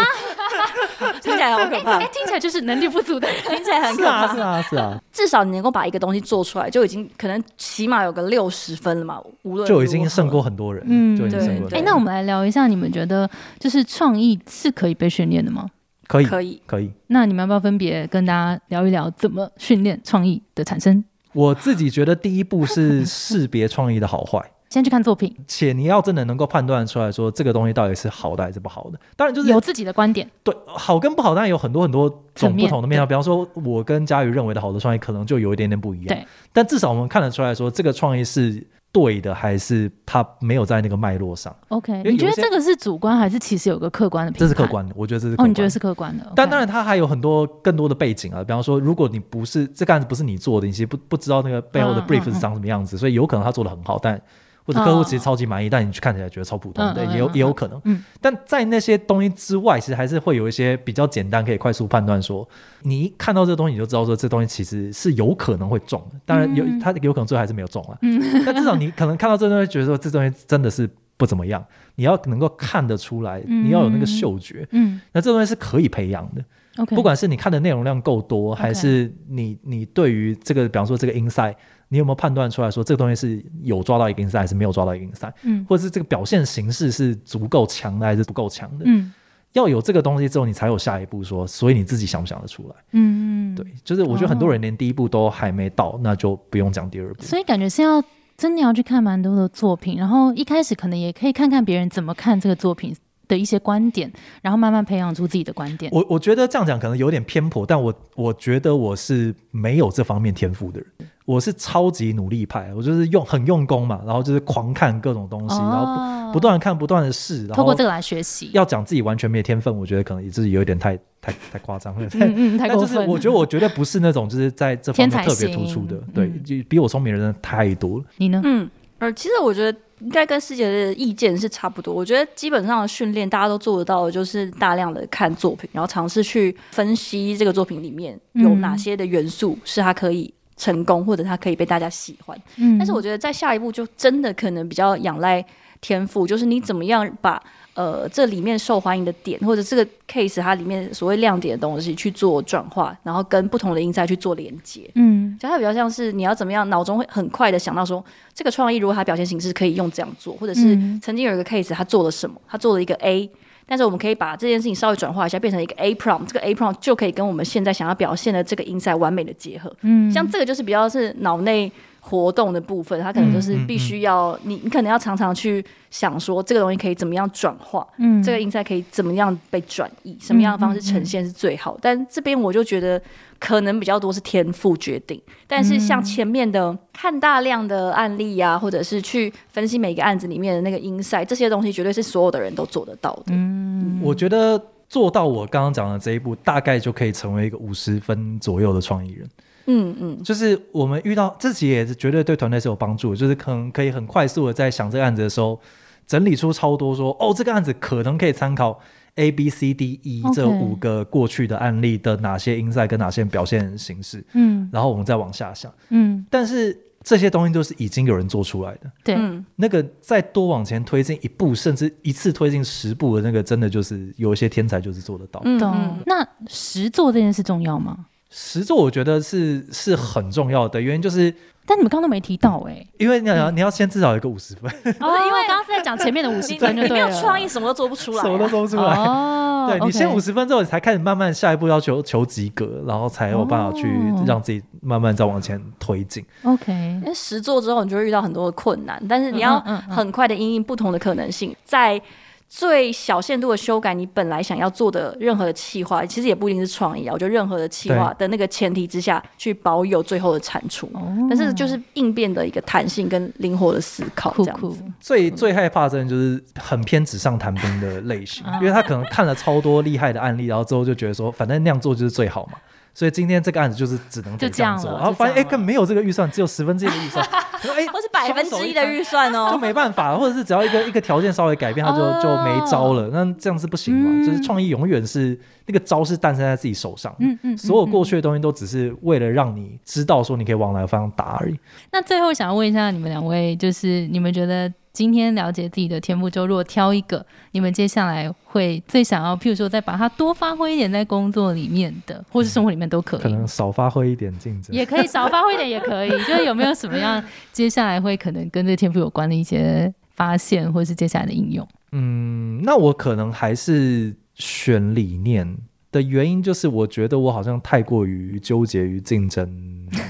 [1.22, 2.00] 听起来好可怕！
[2.00, 4.34] 哎，听起来就是能力不足的人，听起来很可怕。
[4.34, 9.22] 是啊，是啊，至少你能够把一个东西做出来，就已经可能起码有个六十分了嘛。
[9.44, 10.84] 无论就已经胜过很多人。
[10.88, 11.78] 嗯，对。
[11.78, 13.30] 哎，那我们来聊一下，你们觉得
[13.60, 15.66] 就是创意是可以被训练的吗？
[16.08, 16.92] 可以，可以，可以。
[17.08, 21.04] 那你们要不要分别跟大家聊一聊怎么训练创意的产生？
[21.34, 24.40] 我自己觉得第一步是识别创意的好坏。
[24.76, 29.00] 先去看作品，且你要真的能够判断出来说这个东西到底是好的还是不好的。
[29.16, 33.08] 当然就是有自己的观点，对，好跟不好当然有很多很多种不同的面向。
[33.08, 36.08] 比方说，我跟佳宇认为的好的创意，可能就有一点点不一样。
[36.08, 38.62] 对，但至少我们看得出来说，这个创意是
[38.92, 41.56] 对的，还是它没有在那个脉络上。
[41.70, 44.34] OK，你觉得这个是主观，还是其实有个客观的？
[44.38, 45.36] 这是客观的，我觉得这是。
[45.38, 46.30] 哦，你觉得是客观的？
[46.36, 48.44] 但当然，它还有很多更多的背景啊。
[48.44, 54.22] 比方说，如果你不是这个案子不是你做的，你其实不不知道那个背后的 brief 是长什么样子，所以有可能他做的很好，但。
[54.66, 57.80] 或者客户其实超级满意，但你去看起来觉得超普通，对，也有也有可能。
[57.86, 62.48] 嗯，但在那些东西之外，其实还是会有一些比较简单可以快速判断说，
[62.82, 66.20] 你一看到这个东西，你就知道说这东西其实是有可能会中的。
[66.26, 67.98] 当然有，它有可能最后还是没有中了。
[68.02, 71.64] 嗯，但至少你可能看到这东西，觉得说这东西真的是不怎么样。
[71.94, 74.68] 你要能够看得出来，你要有那个嗅觉。
[74.72, 76.44] 嗯，那这东西是可以培养的。
[76.78, 81.54] OK，不管是你看的内容量够多，还是你你对于这个，比方说这个 inside。
[81.90, 85.34] 你有没有判断出来说这个东西是有抓到一个竞赛还是没有抓到一个竞赛？
[85.44, 88.86] 嗯，或者是这个表现形式是足够强的还是不够强的？
[88.88, 89.14] 嗯，
[89.54, 92.76] 要有这个东西之后，你才有下一步说，所以你自己想不想得出来？
[92.92, 97.24] 嗯嗯，对，就是我觉得很多人连第一步都还没到，那就不用讲第二步。
[97.24, 98.04] 所以感觉是要
[98.38, 102.96] 真的要去看蛮多的作品，然后一开始可能也可以看看别人怎么看这个作品。
[103.28, 104.12] 的一些观点，
[104.44, 105.92] 然后慢慢培养出自己的观点。
[105.92, 110.88] 我我觉得这样讲可能有点偏颇，但我我觉得我是没有这方面天赋的人。
[111.26, 118.50] 我是超级努力派，我就是用很用功嘛，然后就是狂看各种东西，然后不不断看，不断的试，然后通过这个来学习。
[118.54, 122.08] 要讲自己完全没有天分，我觉得可能也是有一点太太太夸张了。
[122.14, 123.08] 嗯嗯， 太过分。
[123.08, 128.06] 我觉得我绝对不是那种就是在这方面特别突出的，对，就比我聪明的人太多了。
[128.18, 128.42] 你呢？
[128.44, 129.78] 嗯，呃其实我觉得。
[130.02, 131.94] 应该跟师姐的意见是差不多。
[131.94, 142.40] 我觉得基本上的训练大家都做得到的，就是大量的看作品，然后尝试去分析这个作品里面有哪些的元素是它可以成功，或者他可以被大家喜欢。
[142.58, 142.78] 嗯。
[142.78, 145.46] 但是我觉得在下一步就真的可能比较仰赖
[145.82, 147.42] 天赋，就是你怎么样把
[147.74, 154.90] 呃这里面受欢迎的点，或者这个 case 它里面所谓亮点的东西去做转化，然后跟不同的 insight 去做连接。
[154.96, 163.30] 嗯，就它比较像是你要怎么样，脑中会很快的想到说，这个创意如果它表现形式可以用这样做，或者是曾经有一个 case 他做了什么，他做了一个 A。
[163.68, 169.76] 但是我们可以把这件事情稍微转化一下，变成一个 A prompt，这个 A prompt 就可以跟我们现在想要表现的这个 insight 完美的结合。
[169.82, 181.78] 嗯，像这个就是比较是脑内活动的部分，它可能就是必须要你，你可能要常常去想说这个东西可以怎么样转化，嗯，这个 insight 可以怎么样被转移，什么样的方式呈现是最好。
[181.82, 183.02] 但这边我就觉得。
[183.40, 193.24] 可能比较多是天赋决定，但是像前面的看大量的案例啊，或者是去分析每个案子里面的那个 insight，这些东西绝对是所有的人都做得到的。
[193.28, 199.30] 嗯，我觉得做到我刚刚讲的这一步，大概就可以成为一个五十分左右的创意人。
[199.68, 205.60] 嗯嗯，就是我们遇到自己也是绝对对团队是有帮助，就是可能可以很快速的在想这个案子的时候，
[206.08, 208.80] 整理出超多说哦，这个案子可能可以参考。
[209.16, 219.18] A B C D E 这五个过去的案例的哪些因赛跟哪些表现形式，嗯，然后我们再往下想，嗯，但是这些东西都是已经有人做出来的，对，
[219.56, 225.42] 那个再多往前推进一步，甚至一次推进十步的那个，真的就是有一些天才就是做得到。
[225.46, 225.58] 嗯，
[226.06, 228.08] 那实做这件事重要吗？
[228.30, 231.34] 实做我觉得是是很重要的，原因就是。
[231.66, 238.96] 但你们刚刚都没提到哎，因为你要你要先至少有一个五十分，哦，因为刚刚是在讲前面的五十分，你没有创意，什么都做不出来，什么都做不出来。
[238.96, 243.88] 哦，对你先五十分之后，你才开始慢慢下一步要求求及格，然后才有办法去
[244.26, 246.24] 让自己慢慢再往前推进。
[246.44, 249.60] OK，因为实做之后，你就会遇到很多的困难，但是你要
[249.90, 252.02] 很快的应应不同的可能性，在。
[252.48, 257.12] 最小限度的修改，你本来想要做的任何的企划，其实也不一定是创意啊。
[257.12, 260.90] 我觉得任何的企划的那个前提之下去保有最后的产出，
[261.30, 264.84] 但是就是应变的一个弹性跟灵活的思考这样子。
[265.00, 272.58] 最最害怕的就是很偏纸上谈兵的类型， 因为他可能看了超多厉害的案例，然后之后就觉得说，反正那样做就是最好嘛。
[272.96, 283.10] 所以今天这个案子就是只能这样做，然后发现哎，根本没有这个预算，只有十分之一的预算， 哎， 或是百分之一的预算哦， 就没办法，或者是只要一个一个条件稍微改变，他就就没招了。
[283.12, 284.26] 那这样是不行嘛？
[284.26, 291.60] 就是创意永远是那个招是诞生在自己手上，嗯嗯，所有过去的东西都只是为了让你知道说你可以往哪个方向打而已。
[291.92, 294.72] 那最后想要问一下你们两位，就是你们觉得？
[294.96, 303.20] 今天了解自己的天赋，就如果挑一个，你们接下来会最想要，譬如说再把它多发挥一点在工作里面的，或是生活里面都可以。
[303.20, 306.10] 可能少发挥一点竞争，也可以少发挥一点，也可以。
[306.10, 307.22] 就是有没有什么样
[307.52, 311.68] 接下来会可能跟这天赋有关的一些发现，或是接下来的应用？
[311.92, 315.58] 嗯，那我可能还是选理念。
[315.96, 319.50] 的原因就是，我觉得我好像太过于纠结于竞争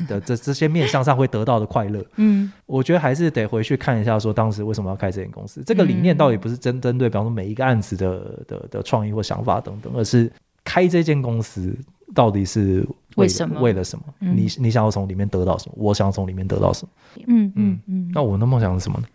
[0.08, 2.04] 的这这些面向上会得到的快乐。
[2.16, 10.32] 嗯， 我觉得还是得回去看一下，说当时为什么要开这间公司，这个理念到底不是针针对，比方说每一个案子的的的创意或想法等等，而是
[10.64, 11.78] 开这间公司
[12.16, 12.84] 到底是
[13.16, 13.62] 为什么？
[13.62, 14.06] 为了什么？
[14.18, 15.76] 你你想要从里面得到什么？
[15.78, 17.24] 我想要从里面得到什么？
[17.28, 18.12] 嗯嗯嗯。
[18.12, 19.06] 那我的梦想是什么呢？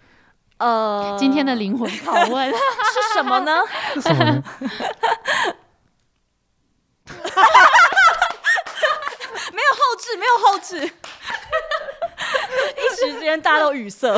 [0.59, 3.53] 呃，今天的灵魂拷问 是什么呢？
[3.97, 4.45] 是什么呢？
[9.53, 10.93] 没有后置，没有后置。
[12.77, 14.09] 一时之间大家都语塞。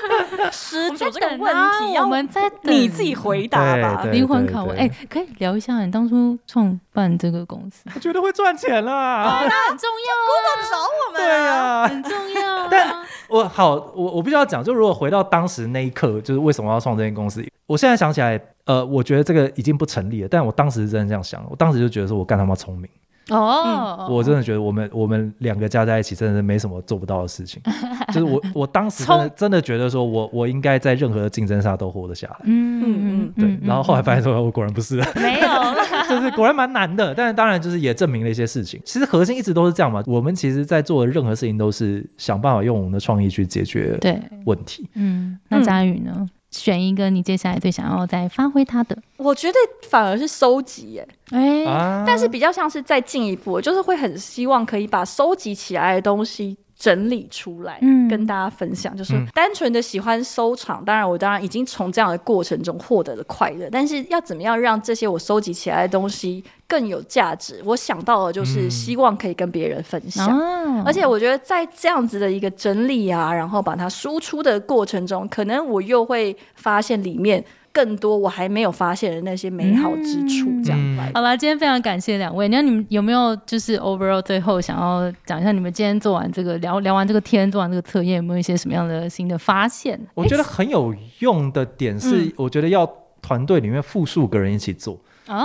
[0.50, 4.04] 失主这个问题，我们在你自己回答吧。
[4.10, 7.82] 灵魂拷问，哎，可以聊一下你当初创办这个公司？
[7.94, 10.08] 我觉得会赚钱啦，那很重要。
[10.28, 12.68] Google 找我们，对呀，很重要。
[12.68, 12.94] 但
[13.28, 17.44] 我好，我我必须要讲，就如果回到当时那一刻，就是为什么要创这间公司？
[17.66, 20.28] 我现在想起来，呃，我觉得这个已经不成立了。
[20.28, 22.88] 但我当时是真的这样想，我当时就觉得说我干他妈聪明。
[23.30, 27.62] 哦，我真的觉得我们我们两个加在一起真的是没什么做不到的事情，
[28.12, 35.48] 就是我我当时真的真的觉得说我我应该在任何的竞争上都活得下来，嗯嗯嗯，对，然后后来发现说我果然不是，没有，
[36.10, 44.20] 就是果然蛮难的，但是当然就是也证明了一些事情，其实核心一直都是这样嘛，我们其实在做的任何事情都是想办法用我们的创意去解决对。
[44.44, 46.26] 问题，嗯，那佳宇呢？
[46.52, 51.64] 选一个你接下来最想要再发挥它的，我觉得反而是收集耶，哎，
[52.06, 56.56] 但是比较像是再进一步，就是会很希望可以把收集起来的东西。
[56.82, 60.84] 整理出来，嗯，跟大家分享，就是单纯的喜欢收藏。
[60.84, 63.68] 当然，我当然已经从这样的过程中获得了快乐。
[63.70, 67.62] 但是，要怎么样让这些我收集起来的东西更有价值？
[67.64, 70.36] 我想到的就是希望可以跟别人分享。
[70.84, 77.44] 而且，我觉得在这样子的一个整理啊，然后把它输出的过程中，可能我又会发现里面。
[77.72, 80.50] 更多我还没有发现的那些美好之处。
[80.62, 82.48] 这样来，好啦，今天非常感谢两位。
[82.48, 89.98] 那你们有没有就是 overall 最后想要讲一下，你们今天做完这个聊聊完这个天，做完这个测验，有没有一些什么样的新的发现？
[90.14, 92.88] 我觉得很有用的点是，我觉得要
[93.20, 95.00] 团队里面复数个人一起做。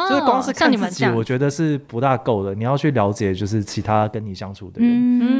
[0.09, 2.53] 就是光是看自己，我觉得是不大够的。
[2.53, 4.89] 你要去了解，就是其他跟你相处的人，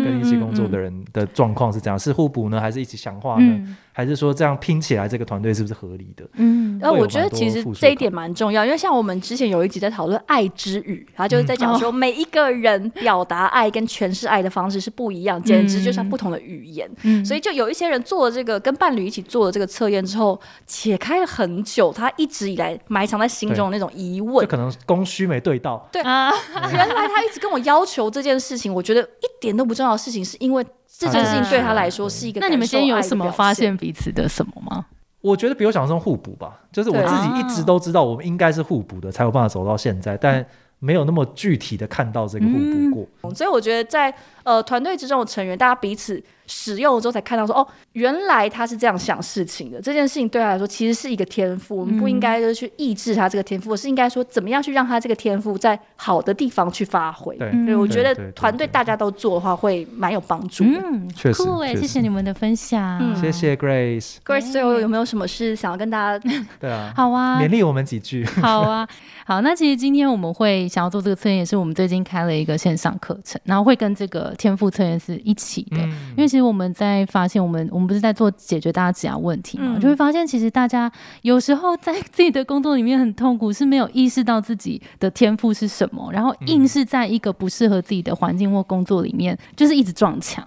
[0.06, 3.76] 跟你一起工作的人的状况是怎样，是互补呢，还是一起强化呢？
[3.98, 6.24] 还是说这样拼起来这个团队是不是合理的？
[6.34, 16.88] 嗯，那，我觉得其实这一点蛮重要，因为像我们之前有一集在讨论爱之语，然后就是在讲说每一个人表达爱跟诠释爱的方式是不一样，简直就像不同的语言。
[17.02, 25.90] 嗯，所以就有一些人做了这个跟伴侣一起做了这个测验之后，解开了很久，他一直以来埋藏在心中的那种疑问，就可能供需没对到。
[25.92, 26.32] 对啊，
[26.72, 30.64] 原来他一直跟我要求这件事情，我觉得一点都不重要的事情，是因为。
[30.98, 32.40] 这件事情对他来说是一个。
[32.40, 34.86] 那你们今天有什么发现彼此的什么吗？
[35.22, 40.46] 我觉得比我想象中互补吧，就是我自己一直都知道我们应该是互补的，才有办法走到现在，但
[40.80, 43.34] 没有那么具体的看到这个互补过。
[43.34, 44.14] 所以我觉得在
[44.48, 46.24] 呃团队之中的成员，大家彼此。
[46.50, 49.82] 使用了之后才看到说哦，原来他是这样想事情的。
[49.82, 57.36] 这件事情对他来说其实是一个天赋，我们不应该就是去抑制他这个天赋，而是应该说怎么样去让他这个天赋在好的地方去发挥。
[57.36, 60.64] 对，我觉得团队大家都做的话会蛮有帮助。
[60.64, 61.44] 嗯，确实。
[61.44, 63.14] 酷哎，谢谢你们的分享。
[63.14, 64.16] 谢谢 Grace。
[64.26, 66.30] Grace 最后有没有什么事想要跟大家？
[66.62, 68.24] 对啊，好啊，勉励我们几句。
[68.42, 68.88] 好啊，
[69.26, 69.42] 好。
[69.42, 75.78] 那其实今天我们会想要做这个测验，也是我们最近开了一个线上课程，然后会跟这个天赋测验是一起的，
[76.16, 77.06] 因为其实我们在。
[77.10, 79.80] 发现我们我们不是在做解决大家职业问题嘛？
[79.80, 90.46] 就会发现其实大家有时候在 自己的工作里面很痛苦，是没有意识到自己的天赋是什么，然后硬是在一个不适合自己的环境或工作里面，就是一直撞墙。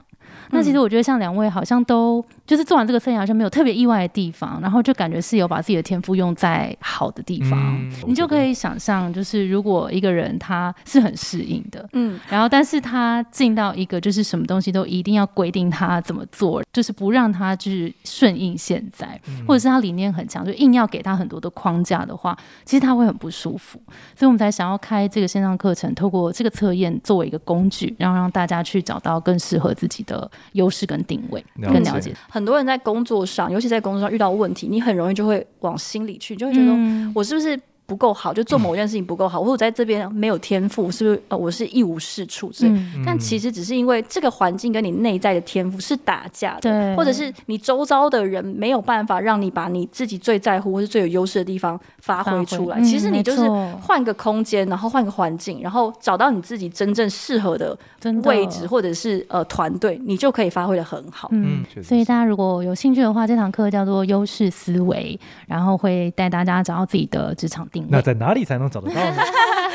[0.50, 23.80] 那其实我觉得像两位好像都就是做完这个测验好像没有特别意外的地方，然后就感觉是有把自己的天赋用在好的地方，你就可以想象，就是如果一个人他是很适应的，嗯，然后但是他进到一个就是什么东西都一定要规定他怎么做，就是不让他就是顺应现在，或者是他理念很强，就硬要给他很多的框架的话，其实他会很不舒服，
[24.16, 30.28] 所以我们才想要开这个线上课程，透过这个测验作为一个工具，然后让大家去找到更适合自己的。
[30.52, 36.72] 优势跟定位更了解，很多人在工作上，尤其在工作上遇到问题，你很容易就会往心里去，就会觉得
[37.14, 37.58] 我是不是？
[37.90, 41.22] 不够好，就做某件事情不够好，或者在这边没有天赋，是不是？
[41.26, 42.80] 呃，我是一无是处之类。
[43.04, 52.80] 但其实只是因为这个环境跟你内在的天赋是打架的，或者是你周遭的人没有办法让你把你自己最在乎或是最有优势的地方发挥出来。
[52.82, 53.40] 其实你就是
[53.82, 57.76] 换个空间，然后换个环境，然后找到你自己真正适合的
[58.22, 61.28] 位置，或者是呃团队，你就可以发挥的很好。
[61.32, 65.18] 嗯，所以大家如果有兴趣的话，这堂课叫做优势思维，
[65.48, 67.79] 然后会带大家找到自己的职场定。
[67.88, 69.22] 那在哪里才能找得到呢？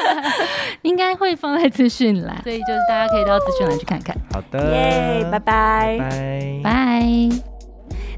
[0.84, 4.16] 应该会放在资讯栏，所以就是大家可以到资讯栏去看看。
[4.32, 7.55] 好的，耶，拜拜，拜拜。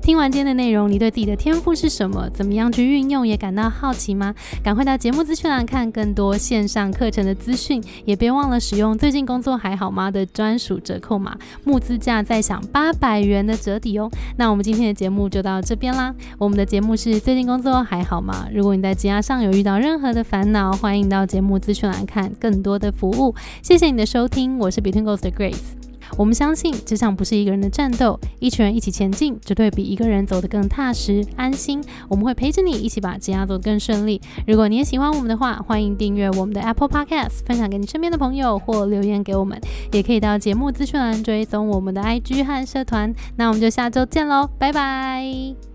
[0.07, 2.29] 听完今天的内容，你对自己的天赋是什么？
[2.29, 3.27] 怎么样去运用？
[3.27, 4.33] 也感到好奇吗？
[4.63, 14.09] 赶快到节目资讯栏看更多线上课程的资讯，也别忘了使用“最近工作还好吗”的专属折扣码，募资价再享八百元的折抵哦。
[14.37, 16.15] 那我们今天的节目就到这边啦。
[16.37, 18.47] 我们的节目是“最近工作还好吗”？
[18.55, 23.35] 如果你在职涯上有遇到任何的烦恼，欢迎到节目资讯栏看更多的服务。
[23.61, 25.76] 谢谢你的收听，我是 Between Ghost 的 Grace。
[26.17, 31.81] 我们相信职场不是一个人的战斗，一群人一起前进，绝对比一个人走得更踏实安心。
[32.09, 34.19] 我们会陪着你一起把职业走得更顺利。
[34.47, 39.59] 如果你也喜欢我们的话，欢迎订阅我们的 Apple Podcast，分享给你身边的朋友或留言给我们，
[39.91, 43.13] 也可以到节目资讯栏追踪我们的 IG 和社团。
[43.35, 45.66] 那我们就下周见喽，拜拜。